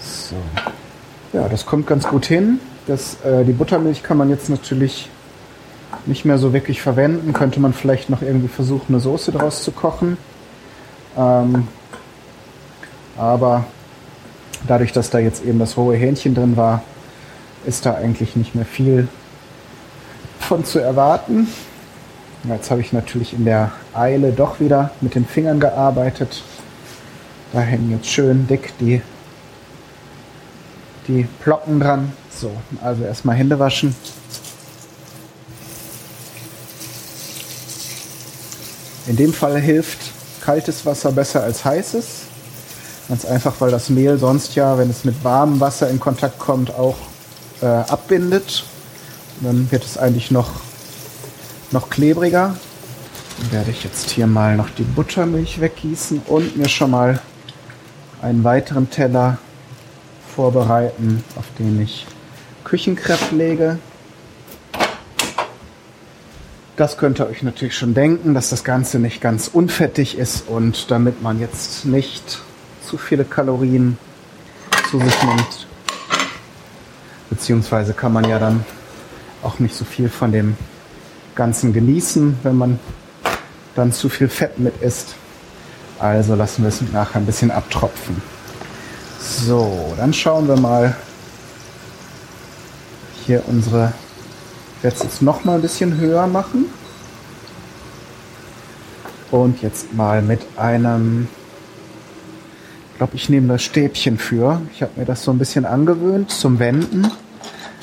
So. 0.01 0.37
Ja, 1.33 1.49
das 1.49 1.67
kommt 1.67 1.89
ganz 1.89 2.07
gut 2.07 2.27
hin. 2.27 2.61
Das, 2.87 3.17
äh, 3.25 3.45
die 3.45 3.53
Buttermilch 3.53 4.05
kann 4.05 4.17
man 4.17 4.31
jetzt 4.31 4.49
natürlich 4.49 5.11
nicht 6.07 6.25
mehr 6.25 6.39
so 6.39 6.53
wirklich 6.53 6.81
verwenden. 6.81 7.33
Könnte 7.33 7.59
man 7.59 7.73
vielleicht 7.73 8.09
noch 8.09 8.23
irgendwie 8.23 8.49
versuchen, 8.49 8.87
eine 8.91 9.01
Soße 9.01 9.33
draus 9.33 9.65
zu 9.65 9.73
kochen. 9.73 10.17
Ähm, 11.17 11.69
aber 13.17 13.65
dadurch, 14.67 14.93
dass 14.93 15.11
da 15.11 15.19
jetzt 15.19 15.45
eben 15.45 15.59
das 15.59 15.77
rohe 15.77 15.97
Hähnchen 15.97 16.35
drin 16.35 16.57
war, 16.57 16.83
ist 17.67 17.87
da 17.87 17.95
eigentlich 17.95 18.37
nicht 18.37 18.55
mehr 18.55 18.65
viel 18.65 19.09
von 20.41 20.65
zu 20.65 20.79
erwarten. 20.79 21.49
Jetzt 22.45 22.71
habe 22.71 22.81
ich 22.81 22.93
natürlich 22.93 23.35
in 23.35 23.45
der 23.45 23.71
Eile 23.95 24.33
doch 24.33 24.59
wieder 24.59 24.91
mit 25.01 25.15
den 25.15 25.25
Fingern 25.25 25.61
gearbeitet. 25.61 26.43
Da 27.53 27.61
hängen 27.61 27.91
jetzt 27.91 28.09
schön 28.09 28.47
dick 28.49 28.73
die, 28.81 29.01
die 31.07 31.29
Plocken 31.41 31.79
dran. 31.79 32.13
So, 32.31 32.51
also 32.83 33.05
erstmal 33.05 33.37
Hände 33.37 33.59
waschen. 33.59 33.95
In 39.07 39.17
dem 39.17 39.33
Fall 39.33 39.61
hilft 39.61 40.13
kaltes 40.43 40.85
Wasser 40.85 41.13
besser 41.13 41.43
als 41.43 41.65
heißes. 41.65 42.07
Ganz 43.09 43.25
einfach, 43.25 43.55
weil 43.61 43.71
das 43.71 43.89
Mehl 43.89 44.19
sonst 44.19 44.55
ja, 44.55 44.77
wenn 44.79 44.91
es 44.91 45.05
mit 45.05 45.25
warmem 45.25 45.61
Wasser 45.61 45.89
in 45.89 45.99
Kontakt 45.99 46.39
kommt, 46.39 46.75
auch 46.75 46.97
äh, 47.61 47.67
abbindet. 47.67 48.65
Und 49.41 49.47
dann 49.47 49.73
wird 49.73 49.85
es 49.85 49.97
eigentlich 49.97 50.31
noch, 50.31 50.51
noch 51.71 51.91
klebriger. 51.91 52.57
Dann 53.39 53.53
werde 53.53 53.71
ich 53.71 53.85
jetzt 53.85 54.11
hier 54.11 54.27
mal 54.27 54.57
noch 54.57 54.71
die 54.71 54.83
Buttermilch 54.83 55.61
weggießen 55.61 56.23
und 56.27 56.57
mir 56.57 56.69
schon 56.69 56.91
mal 56.91 57.21
einen 58.21 58.45
weiteren 58.45 58.89
Teller 58.91 59.39
vorbereiten, 60.35 61.25
auf 61.37 61.45
den 61.59 61.81
ich 61.81 62.07
Küchenkrepp 62.65 63.33
lege. 63.33 63.79
Das 66.77 66.97
könnt 66.97 67.21
ihr 67.21 67.27
euch 67.27 67.43
natürlich 67.43 67.77
schon 67.77 67.93
denken, 67.93 68.33
dass 68.33 68.49
das 68.49 68.65
Ganze 68.65 68.99
nicht 68.99 69.21
ganz 69.21 69.49
unfettig 69.49 70.17
ist 70.17 70.49
und 70.49 70.91
damit 70.91 71.23
man 71.23 71.39
jetzt 71.39 71.85
nicht 71.85 72.41
zu 72.83 72.97
viele 72.97 73.25
Kalorien 73.25 73.99
zu 74.91 74.99
sich 74.99 75.23
nimmt. 75.23 75.67
Beziehungsweise 77.29 77.93
kann 77.93 78.13
man 78.13 78.25
ja 78.25 78.39
dann 78.39 78.65
auch 79.43 79.59
nicht 79.59 79.75
so 79.75 79.85
viel 79.85 80.09
von 80.09 80.33
dem 80.33 80.57
Ganzen 81.35 81.75
genießen, 81.75 82.39
wenn 82.43 82.57
man 82.57 82.81
dann 83.75 83.93
zu 83.93 84.09
viel 84.09 84.29
Fett 84.29 84.59
mit 84.59 84.81
isst. 84.81 85.15
Also 85.99 86.35
lassen 86.35 86.63
wir 86.63 86.69
es 86.69 86.81
nachher 86.93 87.21
ein 87.21 87.27
bisschen 87.27 87.51
abtropfen. 87.51 88.21
So, 89.21 89.95
dann 89.97 90.13
schauen 90.13 90.49
wir 90.49 90.57
mal 90.57 90.97
hier 93.25 93.43
unsere 93.47 93.93
werde 94.83 94.97
es 94.97 95.03
jetzt 95.03 95.23
noch 95.23 95.45
mal 95.45 95.57
ein 95.57 95.63
bisschen 95.63 95.97
höher 95.99 96.27
machen. 96.27 96.67
Und 99.31 99.63
jetzt 99.63 99.95
mal 99.95 100.21
mit 100.23 100.41
einem, 100.57 101.29
ich 102.93 102.99
glaube, 102.99 103.17
ich 103.17 103.29
nehme 103.29 103.49
das 103.49 103.63
Stäbchen 103.63 104.19
für. 104.19 104.61
Ich 104.75 104.83
habe 104.83 104.93
mir 104.97 105.07
das 105.07 105.23
so 105.25 105.31
ein 105.31 105.39
bisschen 105.39 105.65
angewöhnt 105.65 106.31
zum 106.31 106.59
Wenden. 106.59 107.11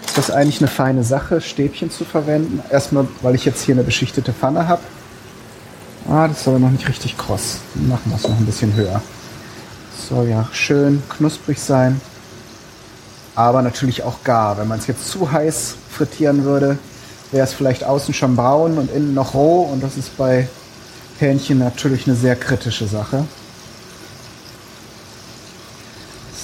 Ist 0.06 0.18
das 0.18 0.32
eigentlich 0.32 0.60
eine 0.60 0.68
feine 0.68 1.04
Sache, 1.04 1.42
Stäbchen 1.42 1.90
zu 1.90 2.06
verwenden? 2.06 2.62
Erstmal, 2.70 3.08
weil 3.22 3.36
ich 3.36 3.46
jetzt 3.46 3.64
hier 3.64 3.76
eine 3.76 3.84
beschichtete 3.84 4.34
Pfanne 4.34 4.68
habe. 4.68 4.82
Ah, 6.10 6.28
das 6.28 6.44
soll 6.44 6.60
noch 6.60 6.72
nicht 6.72 6.88
richtig 6.88 7.18
kross. 7.18 7.60
Machen 7.76 8.12
wir 8.12 8.16
es 8.16 8.28
noch 8.28 8.38
ein 8.38 8.46
bisschen 8.46 8.76
höher. 8.76 9.02
Soll 10.10 10.28
ja 10.28 10.48
schön 10.52 11.04
knusprig 11.10 11.60
sein. 11.60 12.00
Aber 13.36 13.62
natürlich 13.62 14.04
auch 14.04 14.24
gar. 14.24 14.58
Wenn 14.58 14.68
man 14.68 14.80
es 14.80 14.88
jetzt 14.88 15.08
zu 15.08 15.32
heiß 15.32 15.76
frittieren 15.90 16.44
würde, 16.44 16.78
wäre 17.32 17.46
es 17.46 17.54
vielleicht 17.54 17.84
außen 17.84 18.14
schon 18.14 18.36
braun 18.36 18.78
und 18.78 18.92
innen 18.92 19.14
noch 19.14 19.34
roh 19.34 19.62
und 19.62 19.84
das 19.84 19.98
ist 19.98 20.18
bei 20.18 20.48
Hähnchen 21.20 21.60
natürlich 21.60 22.08
eine 22.08 22.16
sehr 22.16 22.36
kritische 22.36 22.88
Sache. 22.88 23.26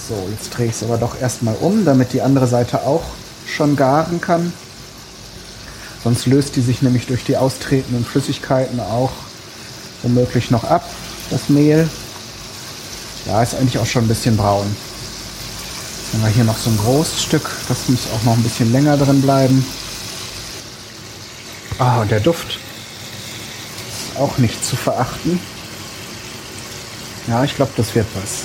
So, 0.08 0.16
jetzt 0.30 0.56
drehe 0.56 0.68
ich 0.68 0.74
es 0.74 0.84
aber 0.84 0.98
doch 0.98 1.20
erstmal 1.20 1.56
um, 1.56 1.84
damit 1.84 2.14
die 2.14 2.22
andere 2.22 2.46
Seite 2.46 2.84
auch 2.84 3.04
schon 3.48 3.76
garen 3.76 4.22
kann. 4.22 4.54
Sonst 6.04 6.28
löst 6.28 6.56
die 6.56 6.62
sich 6.62 6.84
nämlich 6.84 7.08
durch 7.08 7.24
die 7.24 7.38
austretenden 7.38 8.06
Flüssigkeiten 8.06 8.80
auch 8.80 9.12
womöglich 10.04 10.52
noch 10.52 10.64
ab, 10.64 10.88
das 11.32 11.50
Mehl. 11.50 11.90
Ja, 13.26 13.42
ist 13.42 13.56
eigentlich 13.56 13.80
auch 13.80 13.88
schon 13.88 14.06
ein 14.06 14.08
bisschen 14.08 14.38
braun. 14.38 14.68
Dann 16.12 16.22
haben 16.22 16.30
wir 16.30 16.36
hier 16.36 16.44
noch 16.44 16.58
so 16.58 16.70
ein 16.70 16.78
großes 16.78 17.24
Stück, 17.24 17.50
das 17.68 17.90
muss 17.90 18.02
auch 18.14 18.24
noch 18.24 18.34
ein 18.34 18.44
bisschen 18.44 18.72
länger 18.72 18.98
drin 18.98 19.22
bleiben. 19.22 19.66
Ah, 21.78 22.02
und 22.02 22.10
der 22.10 22.22
Duft 22.22 22.58
ist 22.58 24.18
auch 24.18 24.38
nicht 24.38 24.64
zu 24.64 24.78
verachten. 24.78 25.40
Ja, 27.28 27.44
ich 27.44 27.56
glaube, 27.56 27.72
das 27.76 27.94
wird 27.94 28.08
was. 28.16 28.44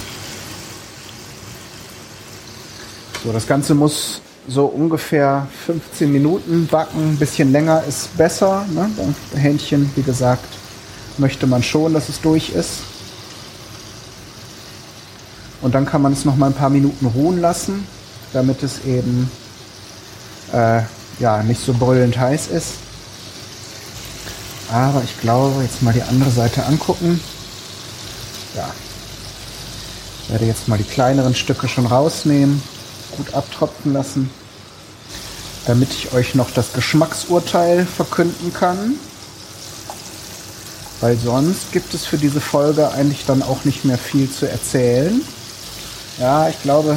So, 3.23 3.33
das 3.33 3.47
Ganze 3.47 3.75
muss 3.75 4.21
so 4.49 4.65
ungefähr 4.67 5.47
15 5.67 6.11
Minuten 6.11 6.67
backen. 6.67 7.11
Ein 7.13 7.19
bisschen 7.19 7.53
länger 7.53 7.85
ist 7.85 8.17
besser. 8.17 8.67
Ne? 8.71 8.91
Hähnchen, 9.37 9.91
wie 9.95 10.03
gesagt, 10.03 10.47
möchte 11.19 11.47
man 11.47 11.63
schon, 11.63 11.95
dass 11.95 12.09
es 12.09 12.21
durch 12.21 12.51
ist. 12.51 12.79
Und 15.63 15.75
dann 15.75 15.87
kann 15.87 16.03
man 16.03 16.15
es 16.15 16.25
noch 16.25 16.37
mal 16.37 16.47
ein 16.47 16.55
paar 16.55 16.71
Minuten 16.71 17.07
ruhen 17.07 17.41
lassen, 17.41 17.87
damit 18.33 18.63
es 18.63 18.85
eben 18.87 19.31
äh, 20.53 20.81
ja, 21.21 21.43
nicht 21.45 21.61
so 21.61 21.75
brüllend 21.75 22.19
heiß 22.19 22.49
ist. 22.49 22.73
Aber 24.71 25.03
ich 25.03 25.21
glaube, 25.21 25.63
jetzt 25.63 25.83
mal 25.83 25.93
die 25.93 26.03
andere 26.03 26.31
Seite 26.31 26.65
angucken. 26.65 27.21
Ja. 28.55 28.71
Ich 30.23 30.31
werde 30.31 30.47
jetzt 30.47 30.69
mal 30.69 30.79
die 30.79 30.85
kleineren 30.85 31.35
Stücke 31.35 31.67
schon 31.67 31.87
rausnehmen, 31.87 32.63
gut 33.17 33.35
abtropfen 33.35 33.93
lassen, 33.93 34.31
damit 35.67 35.91
ich 35.91 36.13
euch 36.13 36.37
noch 36.37 36.53
das 36.53 36.73
Geschmacksurteil 36.73 37.85
verkünden 37.85 38.53
kann. 38.53 38.95
Weil 41.01 41.19
sonst 41.19 41.73
gibt 41.73 41.93
es 41.95 42.05
für 42.05 42.19
diese 42.19 42.41
Folge 42.41 42.93
eigentlich 42.93 43.25
dann 43.27 43.43
auch 43.43 43.65
nicht 43.65 43.85
mehr 43.85 43.99
viel 43.99 44.31
zu 44.31 44.49
erzählen. 44.49 45.21
Ja, 46.19 46.49
ich 46.49 46.63
glaube, 46.63 46.97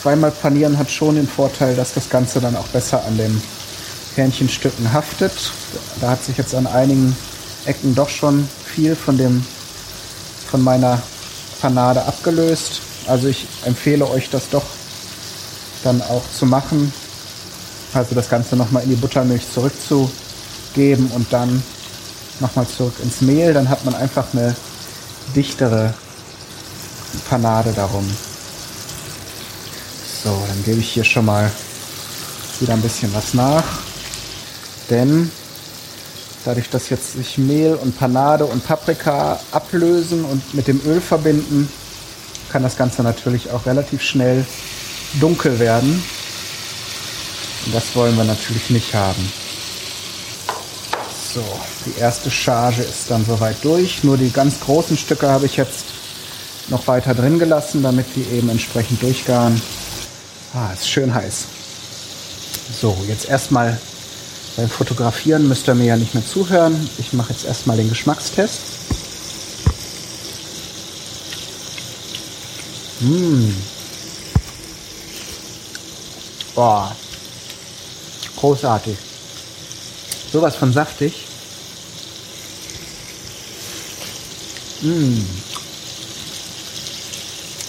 zweimal 0.00 0.30
panieren 0.30 0.78
hat 0.78 0.90
schon 0.90 1.16
den 1.16 1.28
Vorteil, 1.28 1.76
dass 1.76 1.92
das 1.92 2.08
Ganze 2.08 2.40
dann 2.40 2.56
auch 2.56 2.68
besser 2.68 3.04
an 3.04 3.18
dem 3.18 3.42
Hähnchenstücken 4.16 4.92
haftet. 4.92 5.32
Da 6.00 6.10
hat 6.10 6.24
sich 6.24 6.36
jetzt 6.36 6.54
an 6.54 6.66
einigen 6.66 7.16
Ecken 7.64 7.94
doch 7.94 8.08
schon 8.08 8.48
viel 8.64 8.96
von 8.96 9.18
dem 9.18 9.44
von 10.50 10.62
meiner 10.62 11.02
Panade 11.60 12.04
abgelöst. 12.04 12.80
Also 13.06 13.28
ich 13.28 13.46
empfehle 13.64 14.08
euch 14.08 14.30
das 14.30 14.48
doch 14.50 14.64
dann 15.84 16.02
auch 16.02 16.22
zu 16.36 16.46
machen. 16.46 16.92
Also 17.92 18.14
das 18.14 18.28
Ganze 18.28 18.56
nochmal 18.56 18.82
in 18.82 18.90
die 18.90 18.96
Buttermilch 18.96 19.50
zurückzugeben 19.52 21.10
und 21.14 21.32
dann 21.32 21.62
nochmal 22.40 22.66
zurück 22.66 22.94
ins 23.02 23.20
Mehl. 23.20 23.54
Dann 23.54 23.68
hat 23.68 23.84
man 23.84 23.94
einfach 23.94 24.26
eine 24.32 24.54
dichtere 25.34 25.94
Panade 27.28 27.72
darum. 27.72 28.08
So, 30.22 30.44
dann 30.48 30.64
gebe 30.64 30.80
ich 30.80 30.90
hier 30.90 31.04
schon 31.04 31.24
mal 31.24 31.50
wieder 32.60 32.74
ein 32.74 32.82
bisschen 32.82 33.12
was 33.14 33.34
nach. 33.34 33.64
Denn 34.90 35.30
Dadurch, 36.46 36.70
dass 36.70 36.90
jetzt 36.90 37.14
sich 37.14 37.38
Mehl 37.38 37.74
und 37.74 37.98
Panade 37.98 38.46
und 38.46 38.64
Paprika 38.64 39.40
ablösen 39.50 40.24
und 40.24 40.54
mit 40.54 40.68
dem 40.68 40.80
Öl 40.86 41.00
verbinden, 41.00 41.68
kann 42.52 42.62
das 42.62 42.76
Ganze 42.76 43.02
natürlich 43.02 43.50
auch 43.50 43.66
relativ 43.66 44.00
schnell 44.00 44.46
dunkel 45.14 45.58
werden. 45.58 46.04
Und 47.64 47.74
das 47.74 47.96
wollen 47.96 48.16
wir 48.16 48.22
natürlich 48.22 48.70
nicht 48.70 48.94
haben. 48.94 49.32
So, 51.34 51.42
die 51.84 51.98
erste 51.98 52.30
Charge 52.30 52.82
ist 52.82 53.10
dann 53.10 53.24
soweit 53.24 53.56
durch. 53.64 54.04
Nur 54.04 54.16
die 54.16 54.30
ganz 54.30 54.60
großen 54.60 54.96
Stücke 54.96 55.28
habe 55.28 55.46
ich 55.46 55.56
jetzt 55.56 55.86
noch 56.68 56.86
weiter 56.86 57.12
drin 57.12 57.40
gelassen, 57.40 57.82
damit 57.82 58.06
die 58.14 58.22
eben 58.36 58.50
entsprechend 58.50 59.02
durchgaren. 59.02 59.60
Ah, 60.54 60.72
ist 60.72 60.88
schön 60.88 61.12
heiß. 61.12 61.46
So, 62.80 62.96
jetzt 63.08 63.28
erstmal 63.28 63.80
beim 64.56 64.70
Fotografieren 64.70 65.46
müsst 65.48 65.68
ihr 65.68 65.74
mir 65.74 65.86
ja 65.86 65.96
nicht 65.96 66.14
mehr 66.14 66.24
zuhören. 66.24 66.88
Ich 66.96 67.12
mache 67.12 67.32
jetzt 67.32 67.44
erstmal 67.44 67.76
den 67.76 67.90
Geschmackstest. 67.90 68.60
Mmh. 73.00 73.52
Boah. 76.54 76.96
Großartig. 78.36 78.96
Sowas 80.32 80.56
von 80.56 80.72
saftig. 80.72 81.12
Mmh. 84.80 85.22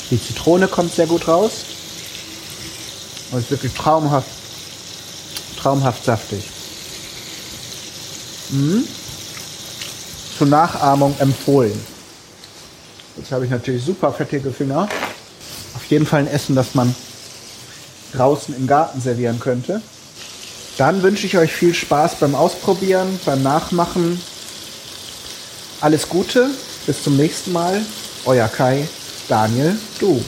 Die 0.10 0.22
Zitrone 0.24 0.70
kommt 0.70 0.96
sehr 0.96 1.08
gut 1.08 1.28
raus. 1.28 1.52
Und 3.32 3.40
ist 3.40 3.52
wirklich 3.52 3.74
traumhaft, 3.74 4.30
traumhaft 5.58 6.06
saftig. 6.06 6.46
Mhm. 8.50 8.84
Zur 10.38 10.48
Nachahmung 10.48 11.16
empfohlen. 11.20 11.80
Jetzt 13.18 13.32
habe 13.32 13.46
ich 13.46 13.52
natürlich 13.52 13.84
super 13.84 14.14
fettige 14.14 14.52
Finger. 14.52 14.88
Auf 15.76 15.86
jeden 15.90 16.06
Fall 16.06 16.22
ein 16.22 16.28
Essen, 16.28 16.56
das 16.56 16.76
man 16.76 16.96
draußen 18.14 18.56
im 18.56 18.68
Garten 18.68 19.02
servieren 19.02 19.40
könnte. 19.40 19.82
Dann 20.78 21.02
wünsche 21.02 21.26
ich 21.26 21.38
euch 21.38 21.52
viel 21.52 21.74
Spaß 21.74 22.16
beim 22.20 22.36
Ausprobieren, 22.36 23.20
beim 23.26 23.42
Nachmachen. 23.42 24.22
Alles 25.82 26.08
Gute, 26.08 26.50
bis 26.86 27.04
zum 27.04 27.18
nächsten 27.18 27.52
Mal. 27.52 27.82
Euer 28.26 28.48
Kai, 28.48 28.88
Daniel, 29.28 29.78
du. 30.00 30.24